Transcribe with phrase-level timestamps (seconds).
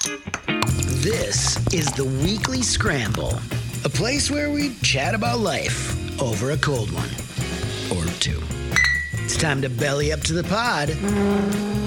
[0.00, 3.38] This is the Weekly Scramble,
[3.84, 7.10] a place where we chat about life over a cold one
[7.92, 8.40] or two.
[9.24, 10.88] It's time to belly up to the pod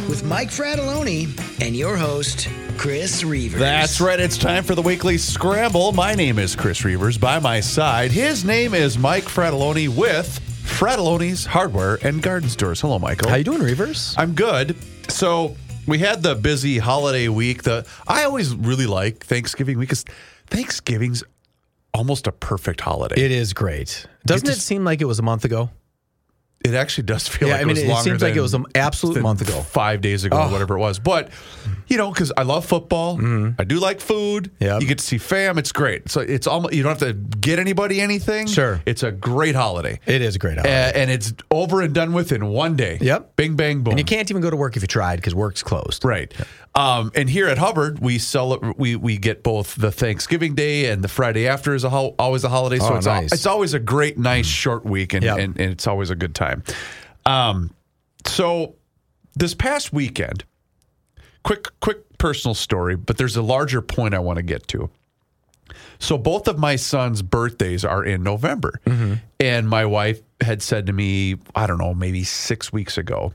[0.07, 3.57] with Mike Fratallone and your host, Chris Reavers.
[3.57, 4.19] That's right.
[4.19, 5.91] It's time for the weekly scramble.
[5.91, 7.19] My name is Chris Reavers.
[7.19, 12.79] By my side, his name is Mike Fratallone with Fratallone's Hardware and Garden Stores.
[12.79, 13.29] Hello, Michael.
[13.29, 14.13] How you doing, Reavers?
[14.19, 14.75] I'm good.
[15.09, 15.55] So
[15.87, 17.63] we had the busy holiday week.
[17.63, 20.05] The I always really like Thanksgiving week because
[20.47, 21.23] Thanksgiving's
[21.93, 23.21] almost a perfect holiday.
[23.21, 24.05] It is great.
[24.25, 25.69] Doesn't it, just- seem like it was a month ago?
[26.63, 28.53] It actually does feel Yeah, like I mean, it was it seems like it was
[28.53, 29.61] an absolute month ago.
[29.61, 30.51] five days ago, or Oh.
[30.51, 30.97] whatever it was.
[30.97, 31.29] But
[31.87, 33.19] you know, because I love football,
[33.59, 34.49] I do like food.
[34.61, 34.81] Mm-hmm.
[34.81, 35.57] You get to see fam.
[35.57, 36.09] It's great.
[36.09, 38.47] So it's almost you don't have to get anybody anything.
[38.47, 38.81] Sure.
[38.85, 40.91] it's a great holiday, It is a great holiday.
[40.95, 42.97] and it's over and done with in one day.
[43.01, 43.35] Yep.
[43.35, 43.91] Bing bang boom.
[43.91, 46.05] and you can't even go to work if you tried because work's closed.
[46.05, 46.33] Right.
[46.75, 51.03] Um, and here at Hubbard, we sell we we get both the Thanksgiving Day and
[51.03, 52.79] the Friday after is a ho- always a holiday.
[52.79, 53.31] So Oh, it's al- nice.
[53.31, 55.37] it's always a great, nice short week, and, Yep.
[55.37, 56.63] and, and it's always a good time.
[57.27, 57.69] Um,
[58.25, 58.75] so
[59.35, 60.45] this past weekend,
[61.43, 64.89] quick quick personal story, but there's a larger point I want to get to.
[65.99, 68.79] So both of my sons' birthdays are in November.
[69.39, 73.31] And my wife had said to me, I don't know, maybe 6 weeks ago,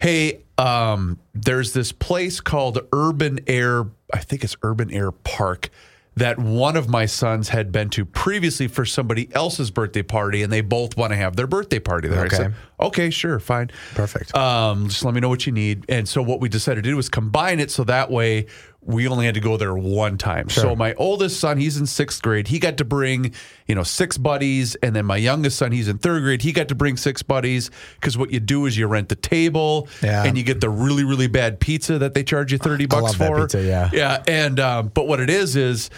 [0.00, 5.70] "Hey, um there's this place called Urban Air, I think it's Urban Air Park."
[6.18, 10.50] That one of my sons had been to previously for somebody else's birthday party, and
[10.50, 12.24] they both want to have their birthday party there.
[12.24, 12.36] Okay.
[12.36, 13.70] I said, okay, sure, fine.
[13.94, 14.34] Perfect.
[14.34, 15.84] Um, just let me know what you need.
[15.90, 18.46] And so what we decided to do was combine it so that way
[18.86, 20.48] we only had to go there one time.
[20.48, 22.46] So my oldest son, he's in sixth grade.
[22.48, 23.34] He got to bring,
[23.66, 26.40] you know, six buddies, and then my youngest son, he's in third grade.
[26.42, 27.70] He got to bring six buddies
[28.00, 30.24] because what you do is you rent the table, Yeah.
[30.24, 33.40] and you get the really really bad pizza that they charge you thirty bucks for.
[33.42, 33.90] pizza, yeah.
[33.92, 34.22] yeah.
[34.28, 35.90] And um, but what it is is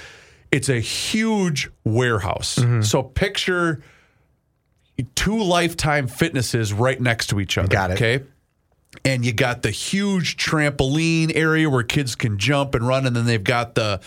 [0.51, 2.57] it's a huge warehouse.
[2.57, 2.81] Mm-hmm.
[2.83, 3.83] So picture
[5.15, 7.69] two lifetime fitnesses right next to each other.
[7.69, 7.95] Got it.
[7.95, 8.25] Okay.
[9.05, 13.27] And you got the huge trampoline area where kids can jump and run, and then
[13.27, 14.01] they've got the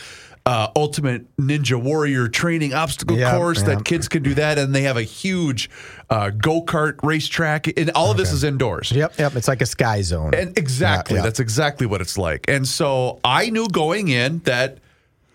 [0.45, 3.67] uh, ultimate ninja warrior training obstacle Yep, course yep.
[3.67, 5.69] that kids can do that, and they have a huge
[6.09, 8.91] uh, go kart racetrack, and all of this is indoors.
[8.91, 9.35] Yep, yep.
[9.35, 10.33] It's like a sky zone.
[10.33, 11.21] And exactly, yeah.
[11.21, 12.45] that's exactly what it's like.
[12.47, 14.79] And so I knew going in that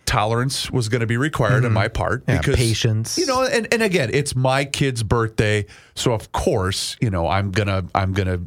[0.06, 2.30] tolerance was going to be required on my part Mm-hmm.
[2.30, 3.18] Yeah, because patience.
[3.18, 7.52] You know, and, and again, it's my kid's birthday, so of course, you know, I'm
[7.52, 8.40] gonna I'm gonna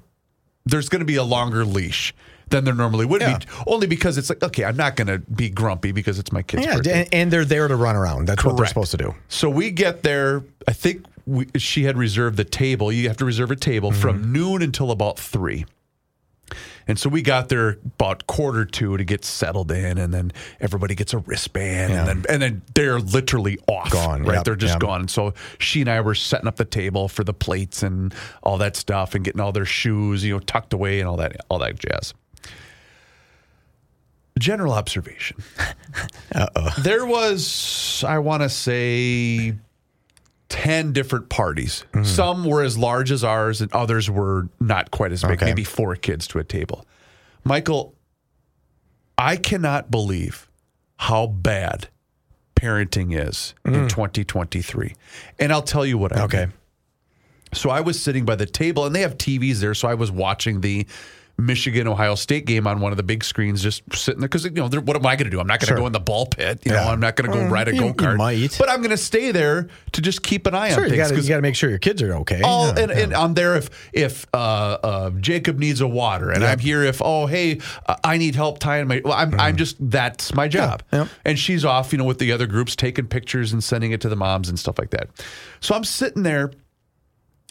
[0.66, 2.14] there's gonna be a longer leash
[2.50, 3.38] than there normally would Yeah.
[3.38, 6.66] be, only because it's like okay, I'm not gonna be grumpy because it's my kid's
[6.66, 7.08] yeah, birthday.
[7.14, 8.26] and, they're there to run around.
[8.28, 9.16] That's what they're supposed to do.
[9.28, 10.44] So we get there.
[10.68, 12.92] I think we, she had reserved the table.
[12.92, 14.02] You have to reserve a table Mm-hmm.
[14.02, 15.66] from noon until about three.
[16.90, 20.96] And so we got there about quarter two to get settled in, and then everybody
[20.96, 22.00] gets a wristband, Yeah.
[22.00, 24.38] and then and then they're literally off, Gone, right?
[24.38, 24.82] yep, they're just yep.
[24.82, 25.02] gone.
[25.02, 28.58] And so she and I were setting up the table for the plates and all
[28.58, 31.60] that stuff, and getting all their shoes, you know, tucked away and all that, all
[31.60, 32.14] that jazz.
[34.40, 35.38] General observation.
[36.80, 39.54] There was, I want to say,
[40.50, 41.86] 10 different parties.
[41.94, 42.04] Mm-hmm.
[42.04, 45.46] Some were as large as ours, and others were not quite as big, Okay.
[45.46, 46.86] maybe four kids to a table.
[47.44, 47.96] Michael,
[49.18, 50.50] I cannot believe
[50.98, 51.88] how bad
[52.56, 54.94] parenting is in 2023.
[55.40, 56.24] And I'll tell you what I Mm.
[56.26, 56.38] Okay.
[56.46, 56.54] mean.
[57.54, 59.74] So I was sitting by the table, and they have TVs there.
[59.74, 60.86] So I was watching the
[61.46, 64.52] Michigan Ohio State game on one of the big screens, just sitting there because you
[64.52, 65.40] know what am I going to do?
[65.40, 66.60] I'm not going to go in the ball pit.
[66.66, 68.58] You know, I'm not going to go Mm, ride a go you kart.
[68.60, 71.10] but I'm going to stay there to just keep an eye Sure, on you things.
[71.10, 72.42] got 'cause to make sure your kids are okay.
[72.42, 73.00] all Yeah, and, yeah.
[73.00, 76.52] and I'm there if if uh, uh, Jacob needs a water, and Yeah.
[76.52, 79.02] I'm here if oh hey uh, I need help tying my.
[79.04, 80.98] Well, I'm I'm just that's my job, Mm.
[81.00, 81.08] Yeah.
[81.26, 84.10] and she's off, you know, with the other groups taking pictures and sending it to
[84.10, 85.08] the moms and stuff like that.
[85.62, 86.52] So I'm sitting there.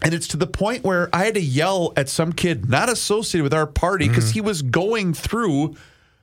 [0.02, 3.42] And it's to the point where I had to yell at some kid not associated
[3.42, 4.32] with our party because Mm-hmm.
[4.34, 5.74] he was going through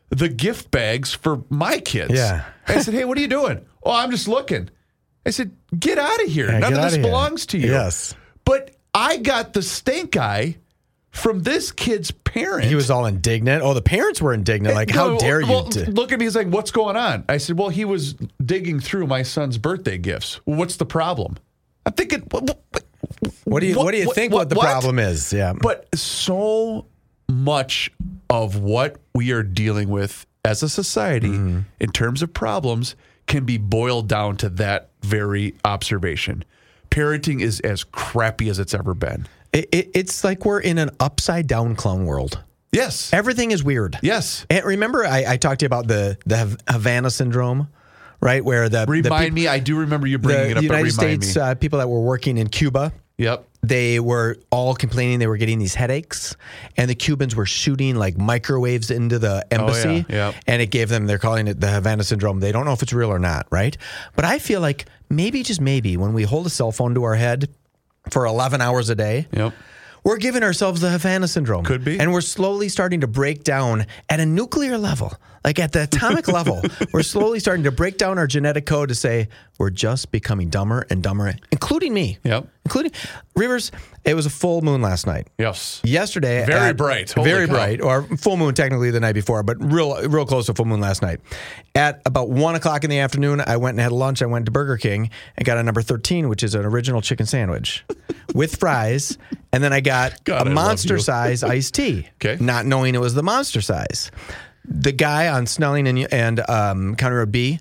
[0.10, 2.14] the gift bags for my kids.
[2.14, 2.46] Yeah.
[2.68, 3.66] I said, Hey, what are you doing?
[3.84, 4.70] Oh, I'm just looking.
[5.26, 6.50] I said, Get out of here.
[6.52, 7.04] Yeah, None of this outta here.
[7.04, 7.70] belongs to you.
[7.72, 8.16] Yes.
[8.46, 10.56] But I got the stink eye
[11.12, 12.66] from this kid's parent.
[12.66, 13.62] He was all indignant.
[13.64, 14.76] Oh, the parents were indignant.
[14.76, 15.48] Like, how No, dare you?
[15.48, 16.26] well, to- look at me.
[16.26, 19.98] He's like, "What's going on?" I said, "Well, he was digging through my son's birthday
[19.98, 20.40] gifts.
[20.46, 21.38] Well, what's the problem?"
[21.86, 22.84] I'm thinking, what, what,
[23.46, 24.32] what do you What, do you think?
[24.34, 24.66] What, what- the what?
[24.66, 25.32] problem is?
[25.34, 25.54] Yeah.
[25.54, 26.86] But so
[27.30, 27.92] much
[28.30, 31.60] of what we are dealing with as a society Mm-hmm.
[31.80, 32.96] in terms of problems
[33.28, 36.44] can be boiled down to that very observation.
[36.92, 39.28] Parenting is as crappy as it's ever been.
[39.52, 42.42] It, it, it's like we're in an upside down clown world.
[42.72, 43.12] Yes.
[43.14, 43.98] Everything is weird.
[44.04, 44.46] Yes.
[44.50, 47.70] And remember, I, I talked to you about the the Havana syndrome,
[48.26, 48.44] right?
[48.44, 49.48] Where the the Remind peop- me.
[49.48, 50.64] I do remember you bringing the it up.
[50.64, 51.42] United States me.
[51.42, 52.92] uh, people that were working in Cuba.
[53.18, 53.48] yep.
[53.64, 56.36] They were all complaining they were getting these headaches,
[56.78, 60.34] and the Cubans were shooting like microwaves into the embassy, Oh, yeah.
[60.46, 61.08] and it gave them.
[61.08, 62.40] They're calling it the Havana syndrome.
[62.42, 63.76] They don't know if it's real or not, right?
[64.16, 67.16] But I feel like maybe, just maybe, when we hold a cell phone to our
[67.16, 67.50] head
[68.12, 69.52] for 11 hours a day, Yep.
[70.06, 71.66] We're giving ourselves the Havana syndrome.
[71.66, 72.00] Could be.
[72.00, 75.14] And we're slowly starting to break down at a nuclear level,
[75.44, 76.62] like at the atomic level.
[76.94, 80.86] We're slowly starting to break down our genetic code to say we're just becoming dumber
[80.90, 82.20] and dumber, including me.
[82.24, 82.48] Yep.
[82.66, 82.92] Including
[83.36, 83.72] Rivers.
[84.04, 85.28] It was a full moon last night.
[85.38, 85.82] Yes.
[85.84, 87.12] Yesterday, Very at- bright.
[87.12, 87.54] Holy very cow.
[87.54, 90.80] bright, or full moon technically the night before, but real, real close to full moon
[90.80, 91.20] last night.
[91.76, 94.22] At about one o'clock in the afternoon, I went and had lunch.
[94.22, 97.26] I went to Burger King and got a number thirteen, which is an original chicken
[97.26, 97.84] sandwich
[98.34, 99.18] with fries,
[99.54, 102.08] and then I got God, I a love monster size iced tea.
[102.24, 102.44] Okay.
[102.44, 104.12] not knowing it was the monster size.
[104.68, 107.60] The guy on Snelling and and um, County Road B.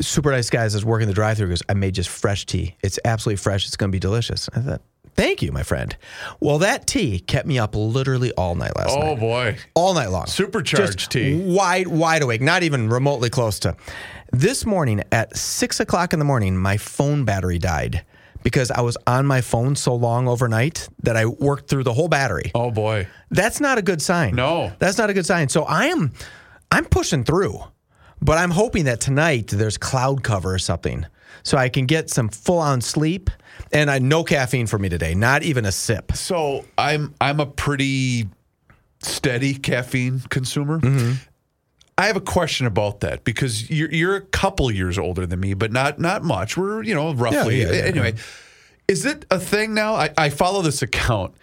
[0.00, 1.48] Super nice guy is working the drive-through.
[1.48, 2.76] Goes, I made just fresh tea.
[2.82, 3.66] It's absolutely fresh.
[3.66, 4.48] It's going to be delicious.
[4.54, 4.82] I thought,
[5.14, 5.94] thank you, my friend.
[6.40, 9.58] Well, that tea kept me up literally all night last oh, night Oh boy.
[9.74, 10.26] all night long.
[10.26, 11.34] Supercharged Just tea.
[11.34, 13.76] Wide, wide awake, not even remotely close to.
[14.32, 18.04] This morning at six o'clock in the morning, my phone battery died
[18.42, 22.08] because I was on my phone so long overnight that I worked through the whole
[22.08, 22.52] battery.
[22.54, 23.06] Oh boy.
[23.30, 24.34] That's not a good sign.
[24.34, 24.72] No.
[24.78, 25.48] That's not a good sign.
[25.48, 26.12] So I am
[26.70, 27.60] I'm pushing through.
[28.22, 31.06] But I'm hoping that tonight there's cloud cover or something.
[31.42, 33.30] So I can get some full on sleep.
[33.72, 35.14] And I no caffeine for me today.
[35.14, 36.12] Not even a sip.
[36.12, 38.28] So I'm I'm a pretty
[39.02, 40.80] steady caffeine consumer.
[40.80, 41.12] Mm-hmm.
[41.96, 45.54] I have a question about that because you're you're a couple years older than me,
[45.54, 46.56] but not not much.
[46.56, 48.14] We're you know roughly Yeah, yeah, yeah, anyway.
[48.88, 49.94] Is it a thing now?
[49.94, 51.34] I, I follow this account.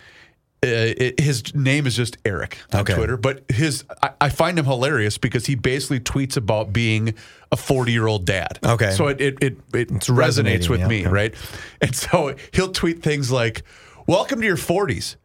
[0.68, 2.94] Uh, it, his name is just Eric on Okay.
[2.96, 7.14] Twitter, but his I, I find him hilarious because he basically tweets about being
[7.52, 8.60] a 40 year old dad.
[8.64, 8.92] Okay.
[8.92, 11.10] so it it it, it resonates with yeah, me, okay.
[11.12, 11.36] right?
[11.82, 13.64] And so he'll tweet things like,
[14.08, 15.16] "Welcome to your 40s."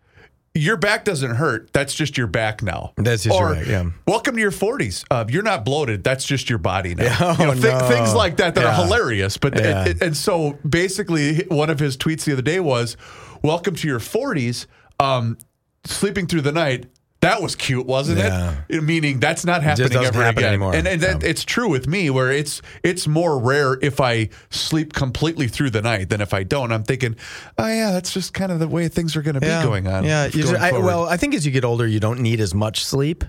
[0.54, 1.72] Your back doesn't hurt.
[1.72, 2.92] That's just your back now.
[2.98, 3.88] That's just your back, yeah.
[4.06, 5.02] Welcome to your 40s.
[5.10, 6.04] Uh, you're not bloated.
[6.04, 7.04] That's just your body now.
[7.04, 7.88] Yeah, You know, oh, thi- no.
[7.88, 8.78] Things like that that Yeah.
[8.78, 9.38] are hilarious.
[9.38, 9.80] But Yeah.
[9.80, 12.98] and, and- and so basically, one of his tweets the other day was,
[13.42, 14.66] "Welcome to your 40s."
[15.00, 15.38] Um,
[15.84, 16.86] sleeping through the night.
[17.20, 18.62] That was cute, wasn't Yeah.
[18.68, 18.82] it?
[18.82, 20.48] Meaning that's not happening ever happen again.
[20.54, 20.74] anymore.
[20.74, 21.28] And, and that, Yeah.
[21.28, 25.82] it's true with me, where it's it's more rare if I sleep completely through the
[25.82, 26.72] night than if I don't.
[26.72, 27.14] I'm thinking,
[27.58, 30.02] oh yeah, that's just kind of the way things are going to be going on.
[30.04, 30.28] Yeah.
[30.30, 33.24] going I, well, I think as you get older, you don't need as much sleep.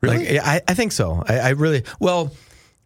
[0.00, 0.34] Really?
[0.36, 1.22] Like, I, I think so.
[1.28, 2.32] I, I really, well,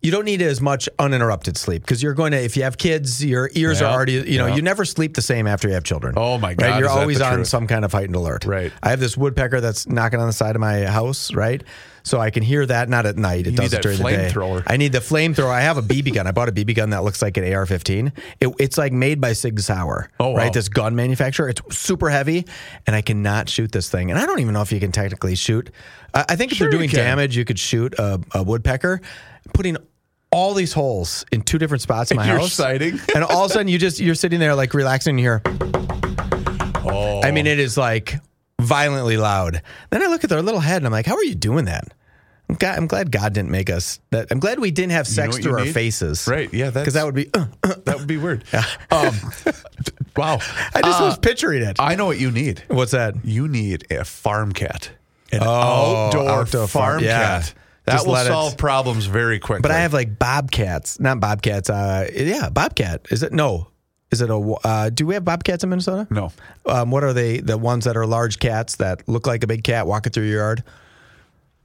[0.01, 3.25] you don't need as much uninterrupted sleep because you're going to, if you have kids,
[3.25, 4.55] your ears Yeah, are already, you know, yeah.
[4.55, 6.15] you never sleep the same after you have children.
[6.17, 6.57] Oh, my Right?
[6.59, 7.49] God, You're always on truth?
[7.49, 8.45] some kind of heightened alert.
[8.45, 8.73] Right.
[8.83, 11.65] I have this woodpecker that's knocking on the side of my house, right?
[12.05, 13.49] So I can hear that, not at night.
[13.49, 14.31] It You does it during the day.
[14.33, 14.63] flamethrower.
[14.69, 15.51] I need the flamethrower.
[15.51, 16.27] I have a BB gun.
[16.29, 18.13] I bought a BB gun that looks like an AR 15.
[18.41, 20.37] It, it's like made by Sig Sauer, Oh, wow.
[20.37, 20.53] right?
[20.53, 21.49] This gun manufacturer.
[21.49, 22.47] It's super heavy,
[22.87, 24.11] and I cannot shoot this thing.
[24.11, 25.71] And I don't even know if you can technically shoot.
[26.15, 27.01] I I think if Sure they're doing can.
[27.01, 29.01] damage, you could shoot a, a woodpecker.
[29.55, 29.77] Putting
[30.31, 32.99] all these holes in two different spots in my You're house, sighting.
[33.15, 35.13] and all of a sudden you just you're sitting there like relaxing.
[35.13, 35.43] And you hear,
[36.91, 38.15] Oh, I mean, it is like
[38.61, 39.63] violently loud.
[39.91, 41.93] Then I look at their little head and I'm like, how are you doing that?
[42.49, 44.01] I'm glad, I'm glad God didn't make us.
[44.11, 45.75] That I'm glad we didn't have know sex what through our need?
[45.75, 47.29] faces, Right, yeah, because that would be.
[47.35, 47.45] uh,
[47.85, 48.45] that would be weird.
[48.91, 49.15] Um,
[50.17, 50.39] wow.
[50.75, 51.77] I just Uh, was picturing it.
[51.79, 52.63] I know what you need.
[52.69, 53.15] What's that?
[53.23, 54.91] You need a farm cat.
[55.31, 57.41] An Oh, outdoor, outdoor farm- farm yeah.
[57.41, 57.55] cat.
[57.89, 59.63] That Just will let it- solve problems very quickly.
[59.63, 61.71] But I have like bobcats, not bobcats.
[61.71, 63.07] Uh, yeah, bobcat.
[63.11, 63.69] Is it no?
[64.11, 64.37] Is it a?
[64.37, 66.07] Uh, do we have bobcats in Minnesota?
[66.11, 66.33] no.
[66.67, 67.39] Um, what are they?
[67.39, 70.39] The ones that are large cats that look like a big cat walking through your
[70.41, 70.65] yard.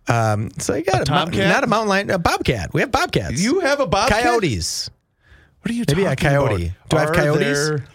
[0.07, 1.47] Um, so you got A a, mo- tomcat?
[1.49, 2.73] not a mountain lion, a bobcat.
[2.73, 3.41] We have bobcats.
[3.41, 4.23] You have a bobcat?
[4.23, 4.89] coyotes.
[5.61, 6.65] What are you Maybe a talking coyote.
[6.67, 6.89] about?
[6.89, 7.67] Do I have coyotes?
[7.69, 7.85] there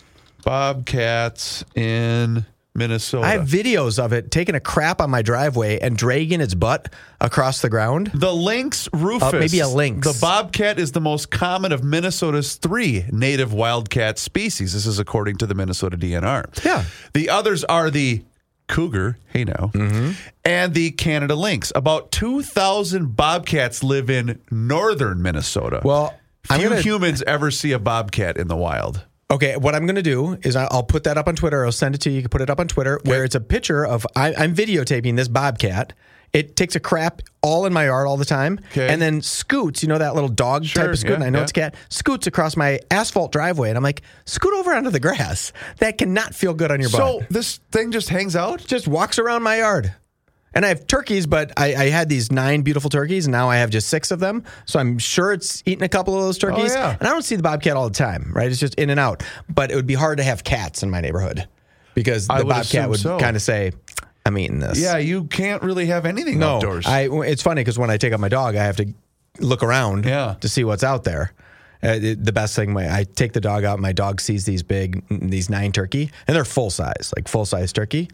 [0.44, 2.47] bobcats in
[2.78, 3.26] Minnesota.
[3.26, 6.92] I have videos of it taking a crap on my driveway and dragging its butt
[7.20, 8.11] across the ground.
[8.14, 9.35] The lynx rufus.
[9.35, 10.06] Uh, maybe a lynx.
[10.11, 14.73] The bobcat is the most common of Minnesota's three native wildcat species.
[14.73, 16.64] This is according to the Minnesota DNR.
[16.64, 16.85] Yeah.
[17.12, 18.23] The others are the
[18.68, 20.12] cougar, hey now, Mm-hmm.
[20.44, 21.73] and the Canada lynx.
[21.75, 25.80] About 2,000 bobcats live in northern Minnesota.
[25.82, 29.04] Well, few gonna- humans ever see a bobcat in the wild.
[29.30, 31.64] Okay, what I'm going to do is I'll put that up on Twitter.
[31.66, 32.16] I'll send it to you.
[32.16, 35.16] You can put it up on Twitter where it's a picture of I, I'm videotaping
[35.16, 35.92] this bobcat.
[36.32, 38.88] It takes a crap all in my yard all the time, Okay.
[38.88, 39.82] and then scoots.
[39.82, 41.11] You know that little dog Sure, type of scoot.
[41.11, 41.42] yeah, and I know yeah.
[41.44, 41.75] it's a cat.
[41.88, 45.52] Scoots across my asphalt driveway, and I'm like, scoot over onto the grass.
[45.78, 47.20] That cannot feel good on your So butt.
[47.20, 48.61] So this thing just hangs out?
[48.66, 49.94] Just walks around my yard.
[50.55, 53.57] And I have turkeys, but I, I had these nine beautiful turkeys, and now I
[53.57, 54.45] have just six of them.
[54.64, 56.73] So I'm sure it's eating a couple of those turkeys.
[56.75, 56.97] yeah.
[56.99, 58.50] And I don't see the bobcat all the time, right?
[58.50, 59.23] It's just in and out.
[59.49, 61.47] But it would be hard to have cats in my neighborhood
[61.95, 63.19] because the would bobcat would so.
[63.19, 63.73] kind of say,
[64.25, 66.57] "I'm eating this." Yeah, you can't really have anything no.
[66.57, 66.87] outdoors.
[66.87, 67.09] I.
[67.26, 68.93] It's funny because when I take out my dog, I have to
[69.40, 70.37] look around Yeah.
[70.40, 71.33] to see what's out there.
[71.85, 73.78] Uh, it- the best thing, my, I take the dog out.
[73.78, 77.73] My dog sees these big, these nine turkey, and they're full size, like full size
[77.73, 78.11] turkey,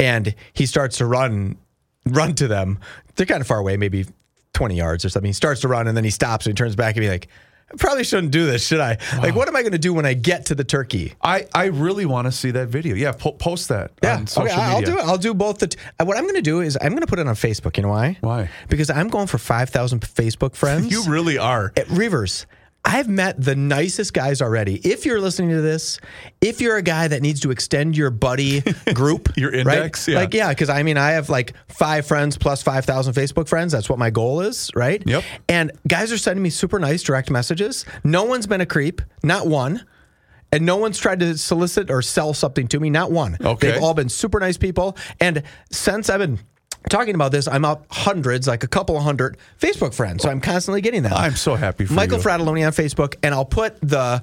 [0.00, 1.58] and he starts to run,
[2.06, 2.78] run to them.
[3.16, 4.06] They're kind of far away, maybe
[4.54, 5.28] twenty yards or something.
[5.28, 7.28] He starts to run, and then he stops and he turns back and be like,
[7.72, 8.98] "I probably shouldn't do this, should I?
[9.18, 11.66] Like, what am I going to do when I get to the turkey?" I, I
[11.66, 12.94] really want to see that video.
[12.94, 14.94] Yeah, po- post that Yeah, on social okay, I'll media.
[14.94, 15.04] do it.
[15.04, 15.58] I'll do both.
[15.58, 17.34] The t- uh, what I'm going to do is I'm going to put it on
[17.34, 17.76] Facebook.
[17.76, 18.16] You know why?
[18.20, 18.48] Why?
[18.68, 20.86] Because I'm going for five thousand Facebook friends.
[20.90, 21.72] You really are.
[21.76, 22.46] At Rivers,
[22.84, 24.76] I've met the nicest guys already.
[24.76, 26.00] If you're listening to this,
[26.40, 28.60] if you're a guy that needs to extend your buddy
[28.94, 29.76] group, Your right?
[29.78, 30.16] index, yeah.
[30.18, 33.72] like yeah, because I mean, I have like five friends plus five thousand Facebook friends.
[33.72, 35.02] That's what my goal is, right?
[35.06, 35.22] Yep.
[35.48, 37.84] And guys are sending me super nice direct messages.
[38.02, 39.86] No one's been a creep, not one.
[40.54, 43.38] And no one's tried to solicit or sell something to me, not one.
[43.40, 43.70] Okay.
[43.72, 44.98] They've all been super nice people.
[45.18, 46.40] And since I've been
[46.88, 50.22] talking about this, I'm up hundreds, like a couple hundred Facebook friends.
[50.22, 51.12] So I'm constantly getting them.
[51.14, 52.24] I'm so happy for Michael you.
[52.24, 54.22] Fratallone on Facebook, and I'll put the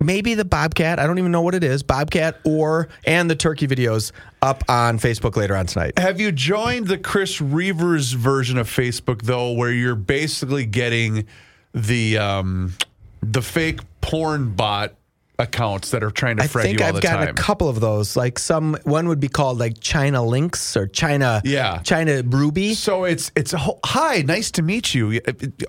[0.00, 0.98] maybe the Bobcat.
[0.98, 4.98] I don't even know what it is, Bobcat or and the turkey videos up on
[4.98, 5.98] Facebook later on tonight.
[5.98, 11.26] Have you joined the Chris Reavers version of Facebook though, where you're basically getting
[11.72, 12.74] the um,
[13.22, 14.94] the fake porn bot
[15.38, 17.28] accounts that are trying to I think you all I've the gotten time?
[17.28, 18.16] a couple of those.
[18.16, 21.78] Like some one would be called like China Lynx or China Yeah.
[21.82, 22.74] China Ruby.
[22.74, 25.20] So it's it's a whole, hi, nice to meet you.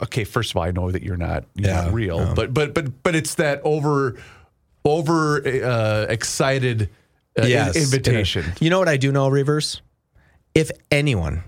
[0.03, 2.73] Okay, first of all, I know that you're not you're Yeah, not real, but but
[2.73, 4.15] but but it's that over
[4.85, 6.89] over uh, excited
[7.39, 7.75] uh, Yes.
[7.75, 8.45] invitation.
[8.61, 9.81] You know what I do know, Reavers?
[10.55, 11.43] If anyone,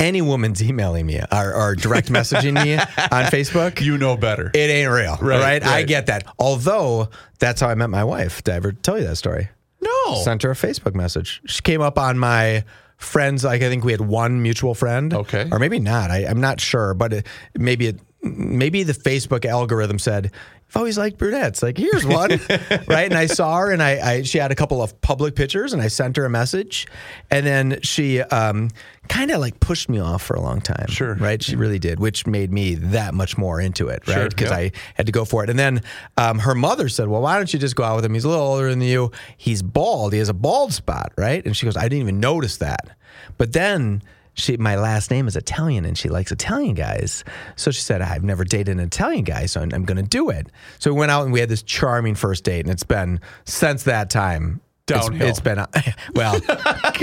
[0.00, 4.50] any woman's emailing me or, or direct messaging me on Facebook, You know better.
[4.54, 5.16] it ain't real.
[5.20, 6.26] Right, Right, I get that.
[6.38, 7.08] Although
[7.38, 8.42] that's how I met my wife.
[8.44, 9.48] Did I ever tell you that story?
[9.80, 10.14] no.
[10.22, 11.40] Sent her a Facebook message.
[11.46, 12.64] She came up on my
[12.98, 13.44] friends.
[13.44, 15.12] Like I think we had one mutual friend.
[15.14, 15.48] Okay.
[15.50, 16.10] or maybe not.
[16.10, 20.30] I, I'm not sure, but it, maybe it, maybe the Facebook algorithm said.
[20.72, 21.62] I've always liked brunettes.
[21.62, 22.30] Like, here's one,
[22.86, 23.04] right?
[23.04, 25.82] And I saw her, and I, I she had a couple of public pictures, and
[25.82, 26.86] I sent her a message,
[27.30, 28.70] and then she um,
[29.06, 30.86] kind of like pushed me off for a long time.
[30.88, 31.14] Sure.
[31.16, 31.42] right?
[31.42, 34.30] She really did, which made me that much more into it, right?
[34.30, 34.56] Because yeah.
[34.56, 35.50] I had to go for it.
[35.50, 35.82] And then
[36.16, 38.14] um, her mother said, Well, why don't you just go out with him?
[38.14, 39.12] He's a little older than you.
[39.36, 40.14] He's bald.
[40.14, 41.44] He has a bald spot, right?
[41.44, 42.96] And she goes, I didn't even notice that.
[43.36, 44.02] But then
[44.34, 47.24] she, my last name is Italian and she likes Italian guys.
[47.56, 50.30] So she said, I've never dated an Italian guy, so I'm, I'm going to do
[50.30, 50.48] it.
[50.78, 52.60] So we went out and we had this charming first date.
[52.64, 54.60] And it's been since that time.
[54.88, 55.28] it's- Downhill.
[55.28, 55.64] it's been,
[56.14, 56.40] well,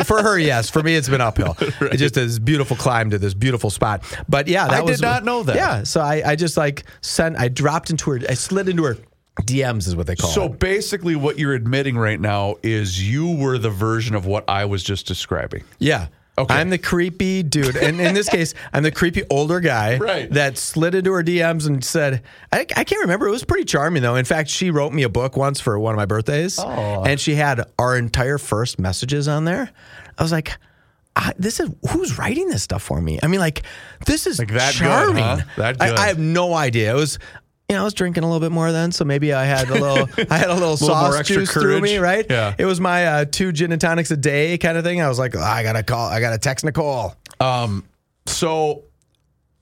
[0.06, 0.70] for her, yes.
[0.70, 1.56] For me, it's been uphill.
[1.82, 4.04] It's just this beautiful climb to this beautiful spot.
[4.28, 5.56] But yeah, that I did not know that.
[5.56, 8.98] Yeah, so I, I just like sent, I dropped into her, I slid into her
[9.44, 10.48] DMs, is what they call So it.
[10.48, 14.66] So basically, what you're admitting right now is you were the version of what I
[14.66, 15.64] was just describing.
[15.80, 16.08] Yeah.
[16.40, 16.54] Okay.
[16.56, 17.76] I'm the creepy dude.
[17.76, 20.32] And in this case, I'm the creepy older guy Right.
[20.32, 23.28] that slid into her DMs and said, I, I can't remember.
[23.28, 24.16] It was pretty charming, though.
[24.16, 26.58] In fact, she wrote me a book once for one of my birthdays.
[26.60, 29.70] And she had our entire first messages on there.
[30.18, 30.52] I was like,
[31.16, 33.20] I, this is who's writing this stuff for me?
[33.22, 33.64] I mean, like,
[34.06, 35.24] this is Like that good, charming.
[35.24, 35.38] huh?
[35.58, 35.90] That good.
[36.00, 36.92] I, I have no idea.
[36.92, 37.20] It was,
[37.70, 39.74] you know, I was drinking a little bit more then, so maybe I had a
[39.74, 42.26] little, I had a little, Little sauce juice through me, right?
[42.28, 42.56] Yeah.
[42.58, 45.02] It was my uh, two gin and tonics a day kind of thing.
[45.02, 47.14] I was like, "Oh, I gotta call, I gotta text Nicole.
[48.26, 48.84] So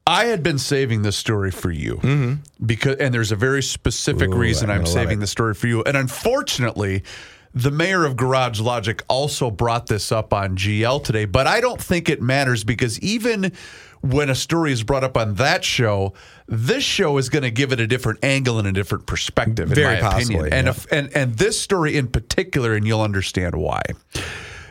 [0.05, 4.37] I had been saving this story for you because, and there's a very specific Ooh,
[4.37, 5.83] reason I'm I'm saving the story for you.
[5.83, 7.03] And unfortunately,
[7.61, 11.81] the mayor of Garage Logic also brought this up on GL today, but I don't
[11.81, 13.51] think it matters because even
[14.01, 16.13] when a story is brought up on that show,
[16.47, 19.75] this show is going to give it a different angle and a different perspective, in
[19.75, 20.53] Very my possibly, opinion.
[20.53, 20.71] And, yeah.
[20.71, 23.81] if, and and this story in particular, and you'll understand why.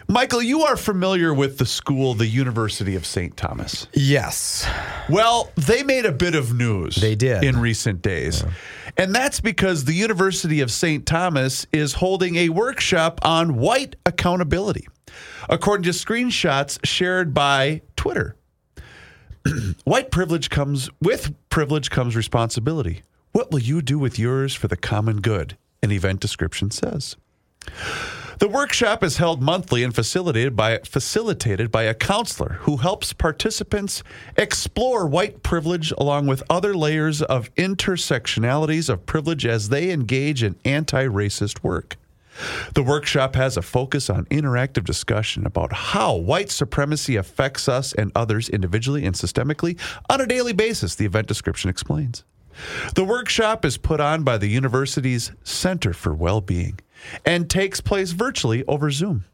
[0.09, 3.37] Michael, you are familiar with the school, the University of St.
[3.37, 3.89] Thomas.
[3.93, 4.65] Yes.
[5.09, 6.95] Well, they made a bit of news.
[6.97, 7.43] They did.
[7.43, 8.45] in recent days.
[8.97, 11.05] And that's because the University of St.
[11.05, 14.87] Thomas is holding a workshop on white accountability.
[15.49, 18.37] According to screenshots shared by Twitter.
[19.85, 23.03] white privilege comes with privilege comes responsibility.
[23.33, 25.57] What will you do with yours for the common good?
[25.83, 27.17] An event description says.
[28.39, 34.03] The workshop is held monthly and facilitated by facilitated by a counselor who helps participants
[34.37, 40.57] explore white privilege along with other layers of intersectionalities of privilege as they engage in
[40.67, 41.97] anti-racist work.
[42.75, 48.13] The workshop has a focus on interactive discussion about how white supremacy affects us and
[48.15, 52.23] others individually and systemically on a daily basis, the event description explains.
[52.95, 56.81] The workshop is put on by the university's Center for Wellbeing
[57.25, 59.25] and takes place virtually over Zoom.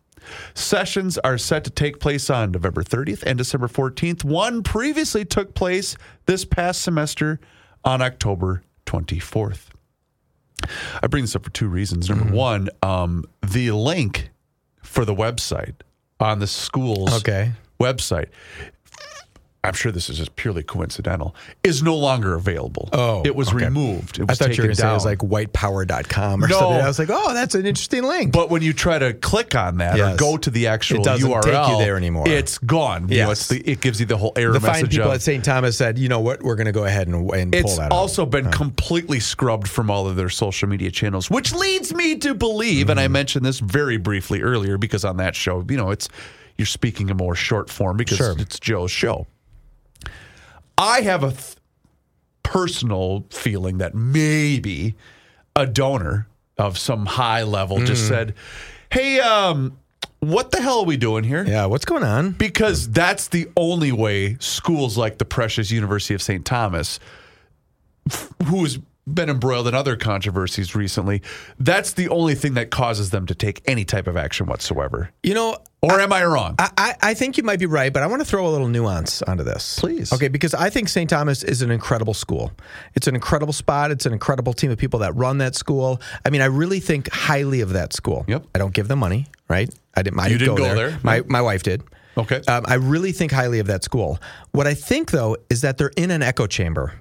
[0.55, 4.23] Sessions are set to take place on November 30th and December 14th.
[4.25, 7.41] One previously took place this past semester
[7.85, 9.67] on October 24th.
[11.02, 12.09] I bring this up for two reasons.
[12.09, 14.31] Number one, um, the link
[14.83, 15.75] for the website
[16.21, 17.52] on the school's Okay.
[17.81, 18.26] website,
[19.64, 22.88] I'm sure this is just purely coincidental, is no longer available.
[22.92, 23.66] Oh, it was okay.
[23.66, 24.19] removed.
[24.19, 26.59] It I was thought you were going to say it was like whitepower.com or No.
[26.59, 26.81] something.
[26.83, 28.33] I was like, oh, that's an interesting link.
[28.33, 31.31] But when you try to click on that or go to the actual It doesn't
[31.31, 32.28] URL, take you there anymore.
[32.28, 33.09] It's gone.
[33.09, 33.40] You know, Yes.
[33.42, 35.45] it's the, it gives you the whole error the fine people of- at St.
[35.45, 38.23] Thomas said, you know what, we're going to go ahead and, and pull it's also
[38.23, 38.31] out.
[38.31, 42.90] been completely scrubbed from all of their social media channels, which leads me to believe,
[42.90, 43.12] and I Mm-hmm.
[43.12, 46.09] mentioned this very briefly earlier because on that show, you know, it's
[46.59, 48.35] you're speaking a more short form because Sure.
[48.38, 49.26] it's Joe's show.
[50.82, 51.54] I have a th-
[52.42, 54.94] personal feeling that maybe
[55.56, 56.26] a donor
[56.58, 57.86] of some high level Mm.
[57.86, 58.34] just said,
[58.90, 59.78] "Hey, um,
[60.21, 62.32] what the hell are we doing here?" Yeah, what's going on?
[62.32, 66.45] because that's the only way schools like the precious University of St.
[66.45, 66.99] Thomas,
[68.10, 71.23] f- who's been embroiled in other controversies recently,
[71.58, 75.10] that's the only thing that causes them to take any type of action whatsoever.
[75.23, 76.54] You know, Or am I wrong?
[76.58, 78.69] I, I I think you might be right, but I want to throw a little
[78.69, 79.80] nuance onto this.
[79.80, 80.12] Please.
[80.12, 81.10] Okay, because I think St.
[81.10, 82.52] Thomas is an incredible school.
[82.95, 83.91] It's an incredible spot.
[83.91, 86.00] It's an incredible team of people that run that school.
[86.25, 88.25] I mean, I really think highly of that school.
[88.28, 88.47] Yep.
[88.54, 89.69] I don't give them money, right?
[89.97, 90.21] I didn't.
[90.21, 90.91] I You didn't didn't go, go there.
[90.91, 91.00] there?
[91.02, 91.82] My my wife did.
[92.17, 92.41] Okay.
[92.47, 94.21] Um, I really think highly of that school.
[94.52, 96.93] What I think though is that they're in an echo chamber.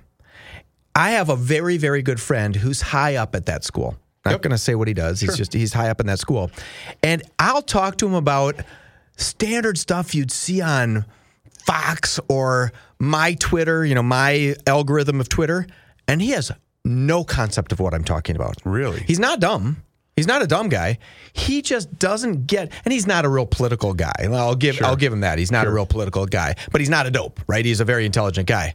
[0.96, 3.98] I have a very, very good friend who's high up at that school.
[4.26, 5.20] Not going to say what he does.
[5.20, 6.52] He's just he's high up in that school,
[7.02, 8.56] and I'll talk to him about
[9.18, 11.06] standard stuff you'd see on
[11.66, 13.84] Fox or my Twitter.
[13.84, 15.66] You know, my algorithm of Twitter,
[16.08, 16.52] and he has
[16.86, 18.58] no concept of what I'm talking about.
[18.64, 19.02] Really?
[19.08, 19.82] He's not dumb.
[20.16, 21.00] He's not a dumb guy.
[21.34, 24.14] He just doesn't get, and he's not a real political guy.
[24.22, 25.40] I'll give, I'll give him that.
[25.40, 27.66] He's not a real political guy, but he's not a dope, right?
[27.66, 28.74] He's a very intelligent guy.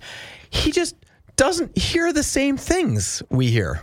[0.51, 0.97] He just
[1.37, 3.83] doesn't hear the same things we hear.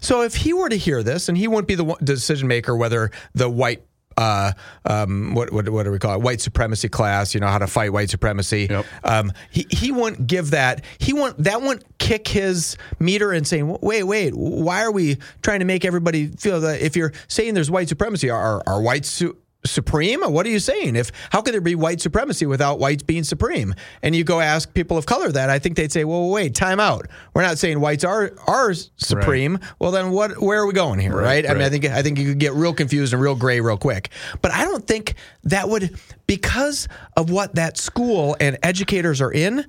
[0.00, 3.10] So if he were to hear this, and he wouldn't be the decision maker whether
[3.34, 3.84] the white,
[4.16, 4.52] uh,
[4.84, 6.20] um, what, what what do we call it?
[6.20, 7.34] White supremacy class.
[7.34, 8.66] You know how to fight white supremacy.
[8.68, 8.84] Yep.
[9.04, 10.84] Um, he he wouldn't give that.
[10.98, 15.60] He wouldn't that wouldn't kick his meter and saying, wait, wait, why are we trying
[15.60, 19.36] to make everybody feel that if you're saying there's white supremacy, are are whites su-
[19.64, 20.20] supreme?
[20.22, 20.96] What are you saying?
[20.96, 23.74] If how could there be white supremacy without whites being supreme?
[24.02, 26.80] And you go ask people of color that, I think they'd say, well, wait, time
[26.80, 27.06] out.
[27.34, 29.58] We're not saying whites are are supreme.
[29.78, 30.40] Well, then what?
[30.40, 31.16] Where are we going here?
[31.16, 31.48] Right?
[31.48, 33.78] I mean, I think I think you could get real confused and real gray real
[33.78, 34.10] quick.
[34.40, 35.96] But I don't think that would
[36.26, 39.64] because of what that school and educators are in.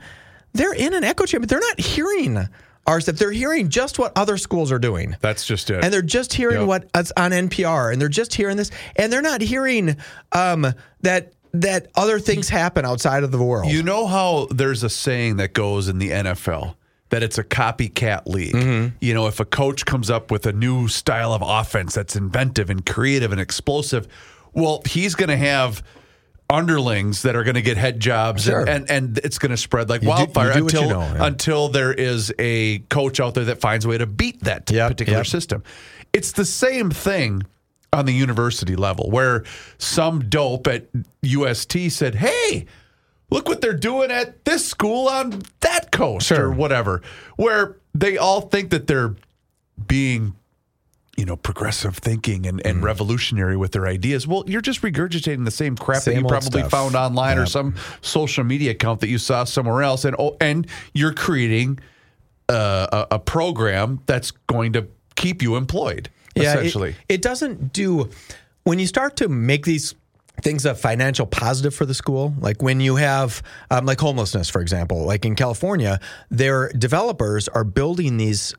[0.54, 1.48] They're in an echo chamber.
[1.48, 2.48] They're not hearing
[2.86, 3.16] our stuff.
[3.16, 5.16] They're hearing just what other schools are doing.
[5.22, 5.84] That's just it.
[5.84, 6.68] And they're just hearing Yep.
[6.68, 9.98] what what's on NPR, and they're just hearing this, and they're not hearing
[10.32, 10.68] um,
[11.02, 13.72] that that other things happen outside of the world.
[13.72, 16.76] You know how there's a saying that goes in the NFL
[17.10, 18.56] that it's a copycat league.
[18.56, 18.96] Mm-hmm.
[19.00, 22.72] You know, if a coach comes up with a new style of offense that's inventive
[22.72, 24.08] and creative and explosive,
[24.54, 25.84] well, he's going to have
[26.54, 28.68] underlings that are going to get head jobs Sure.
[28.70, 31.26] and, and it's going to spread like you wildfire do you until know, yeah.
[31.26, 34.92] until there is a coach out there that finds a way to beat that Yep,
[34.92, 35.28] particular yep.
[35.28, 35.64] system.
[36.14, 37.44] It's the same thing
[37.92, 39.44] on the university level where
[39.78, 40.88] some dope at
[41.24, 42.66] UST said, "Hey,
[43.30, 46.46] look what they're doing at this school on that coast Sure.
[46.46, 47.02] or whatever,
[47.36, 49.16] where they all think that they're
[49.88, 50.36] being
[51.18, 52.70] you know, progressive thinking and, Mm.
[52.70, 54.26] and revolutionary with their ideas.
[54.28, 56.72] Well, you're just regurgitating the same crap that you probably stuff.
[56.72, 60.66] found online or some social media account that you saw somewhere else, and oh, and
[60.94, 61.80] you're creating
[62.50, 62.54] a,
[62.92, 66.10] a, a program that's going to keep you employed.
[66.36, 68.10] it- essentially, it, doesn't do
[68.64, 69.94] when you start to make these
[70.42, 72.34] things a financial positive for the school.
[72.40, 76.00] Like when you have, um, like homelessness, for example, like in California,
[76.32, 78.56] their developers are building these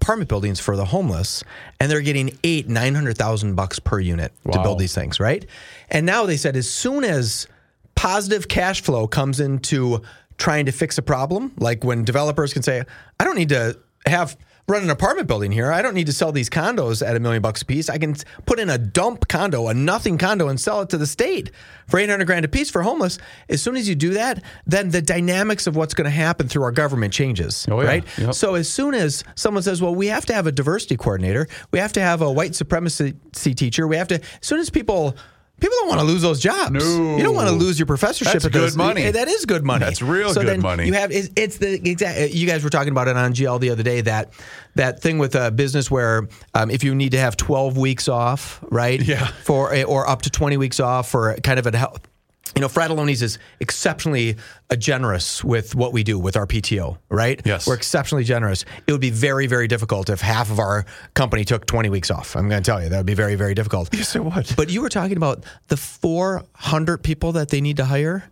[0.00, 1.42] apartment buildings for the homeless,
[1.80, 5.44] and they're getting eight, nine hundred thousand bucks per unit to build these things, right?
[5.90, 7.46] And now they said as soon as
[7.94, 10.02] positive cash flow comes into
[10.36, 12.84] trying to fix a problem, like when developers can say,
[13.18, 14.36] I don't need to have
[14.68, 15.72] run an apartment building here.
[15.72, 17.88] I don't need to sell these condos at a million bucks a piece.
[17.88, 21.06] I can put in a dump condo, a nothing condo, and sell it to the
[21.06, 21.50] state
[21.86, 23.18] for 800 grand a piece for homeless.
[23.48, 26.64] As soon as you do that, then the dynamics of what's going to happen through
[26.64, 27.86] our government changes, Oh, yeah.
[27.88, 28.04] right?
[28.18, 28.34] Yep.
[28.34, 31.78] So as soon as someone says, well, we have to have a diversity coordinator, we
[31.78, 35.16] have to have a white supremacy teacher, we have to, as soon as people,
[35.60, 36.70] people don't want to lose those jobs.
[36.72, 37.16] No.
[37.16, 38.32] You don't want to lose your professorship.
[38.34, 39.02] That's those- good money.
[39.02, 39.84] Hey, That is good money.
[39.84, 40.86] That's real so good then money.
[40.86, 42.32] You have it's, it's the exact.
[42.32, 44.32] You guys were talking about it on GL the other day that
[44.74, 48.62] that thing with a business where um, if you need to have twelve weeks off,
[48.70, 49.00] right?
[49.00, 49.26] Yeah.
[49.44, 52.06] For or up to twenty weeks off for kind of a help.
[52.54, 54.36] You know, Fratallone's is exceptionally
[54.78, 57.40] generous with what we do with our PTO, right?
[57.44, 57.66] Yes.
[57.66, 58.64] We're exceptionally generous.
[58.86, 60.84] It would be very, very difficult if half of our
[61.14, 62.36] company took 20 weeks off.
[62.36, 63.94] I'm going to tell you, that would be very, very difficult.
[63.94, 64.52] You say what?
[64.56, 68.30] But you were talking about the 400 people that they need to hire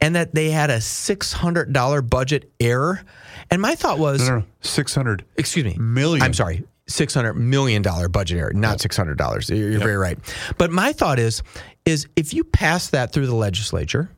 [0.00, 3.02] and that they had a $600 budget error.
[3.50, 5.24] And my thought was, no, no, six hundred.
[5.36, 6.22] excuse me, Million.
[6.22, 9.48] I'm sorry, six hundred million dollar budget error, not six hundred dollars.
[9.48, 10.18] You're, you're very right.
[10.58, 11.42] But my thought is,
[11.88, 14.10] is if you pass that through the legislature,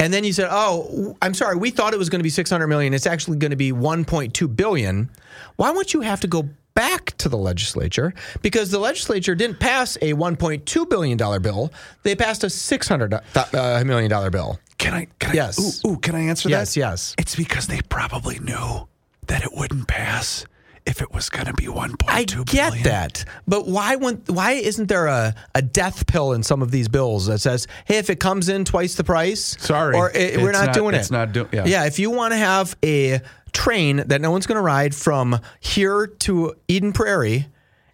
[0.00, 2.66] and then you said, "Oh, I'm sorry, we thought it was going to be 600
[2.66, 2.94] million.
[2.94, 5.10] It's actually going to be 1.2 billion."
[5.56, 9.96] Why won't you have to go back to the legislature because the legislature didn't pass
[10.02, 14.58] a 1.2 billion dollar bill; they passed a 600 uh, million dollar bill.
[14.78, 15.06] Can I?
[15.18, 15.82] Can Yes.
[15.84, 16.80] I, ooh, ooh, can I answer Yes, that?
[16.80, 16.90] yes.
[16.90, 17.14] Yes.
[17.18, 18.88] It's because they probably knew
[19.26, 20.44] that it wouldn't pass
[20.86, 22.84] if it was going to be one I point two get billion.
[22.84, 27.26] that, but why why isn't there a, a death pill in some of these bills
[27.26, 30.66] that says, "Hey, if it comes in twice the price, Sorry, or eh, we're not,
[30.66, 31.64] not- doing it." it's not do- yeah.
[31.66, 31.84] yeah.
[31.86, 33.20] If you want to have a
[33.52, 37.46] train that no one's going to ride from here to Eden Prairie,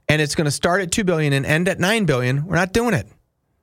[0.09, 2.73] and it's going to start at two billion and end at nine billion, we're not
[2.73, 3.07] doing it.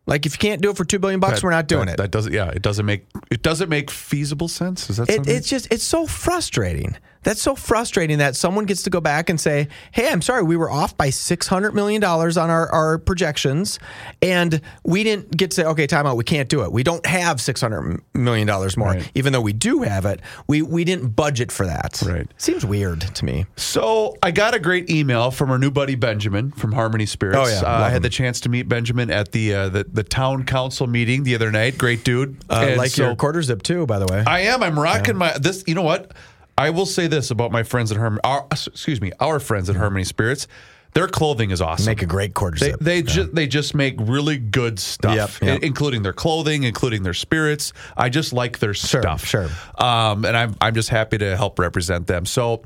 [0.07, 1.93] Like if you can't do it for two billion bucks, That- we're not doing that,
[1.93, 1.97] it.
[1.97, 2.33] That doesn't.
[2.33, 4.89] Yeah, it doesn't make it doesn't make feasible sense.
[4.89, 6.97] Is that It, it's just it's so frustrating.
[7.23, 10.55] That's so frustrating that someone gets to go back and say, "Hey, I'm sorry, we
[10.55, 13.77] were off by six hundred million dollars on our, our projections,
[14.21, 16.71] and we didn't get to say, okay, time out, we can't do it.
[16.71, 19.11] We don't have six hundred million dollars more, Right.
[19.15, 20.21] even though we do have it.
[20.47, 22.01] We we didn't budget for that.
[22.05, 22.27] Right.
[22.37, 23.45] Seems weird to me.
[23.57, 27.37] So I got a great email from our new buddy Benjamin from Harmony Spirits.
[27.37, 27.61] Oh, yeah.
[27.61, 28.01] Uh, I had him.
[28.03, 31.51] the chance to meet Benjamin at the uh, the, the town council meeting the other
[31.51, 31.77] night.
[31.77, 32.37] Great dude.
[32.49, 34.23] Uh, like so- your quarter zip too, by the way.
[34.25, 34.63] I am.
[34.63, 35.63] I'm rocking my this.
[35.67, 36.13] You know what?
[36.59, 38.21] I will say this about my friends at Harmony.
[38.23, 40.47] Our, excuse me, our friends at Harmony Spirits.
[40.93, 41.85] Their clothing is awesome.
[41.85, 42.79] Make a great quarter They zip.
[42.79, 45.63] they just they just make really good stuff, Yep, yep.
[45.63, 47.73] including their clothing, including their spirits.
[47.95, 49.23] I just like their stuff.
[49.23, 49.49] sure.
[49.77, 52.25] Um, and I'm I'm just happy to help represent them.
[52.25, 52.63] So.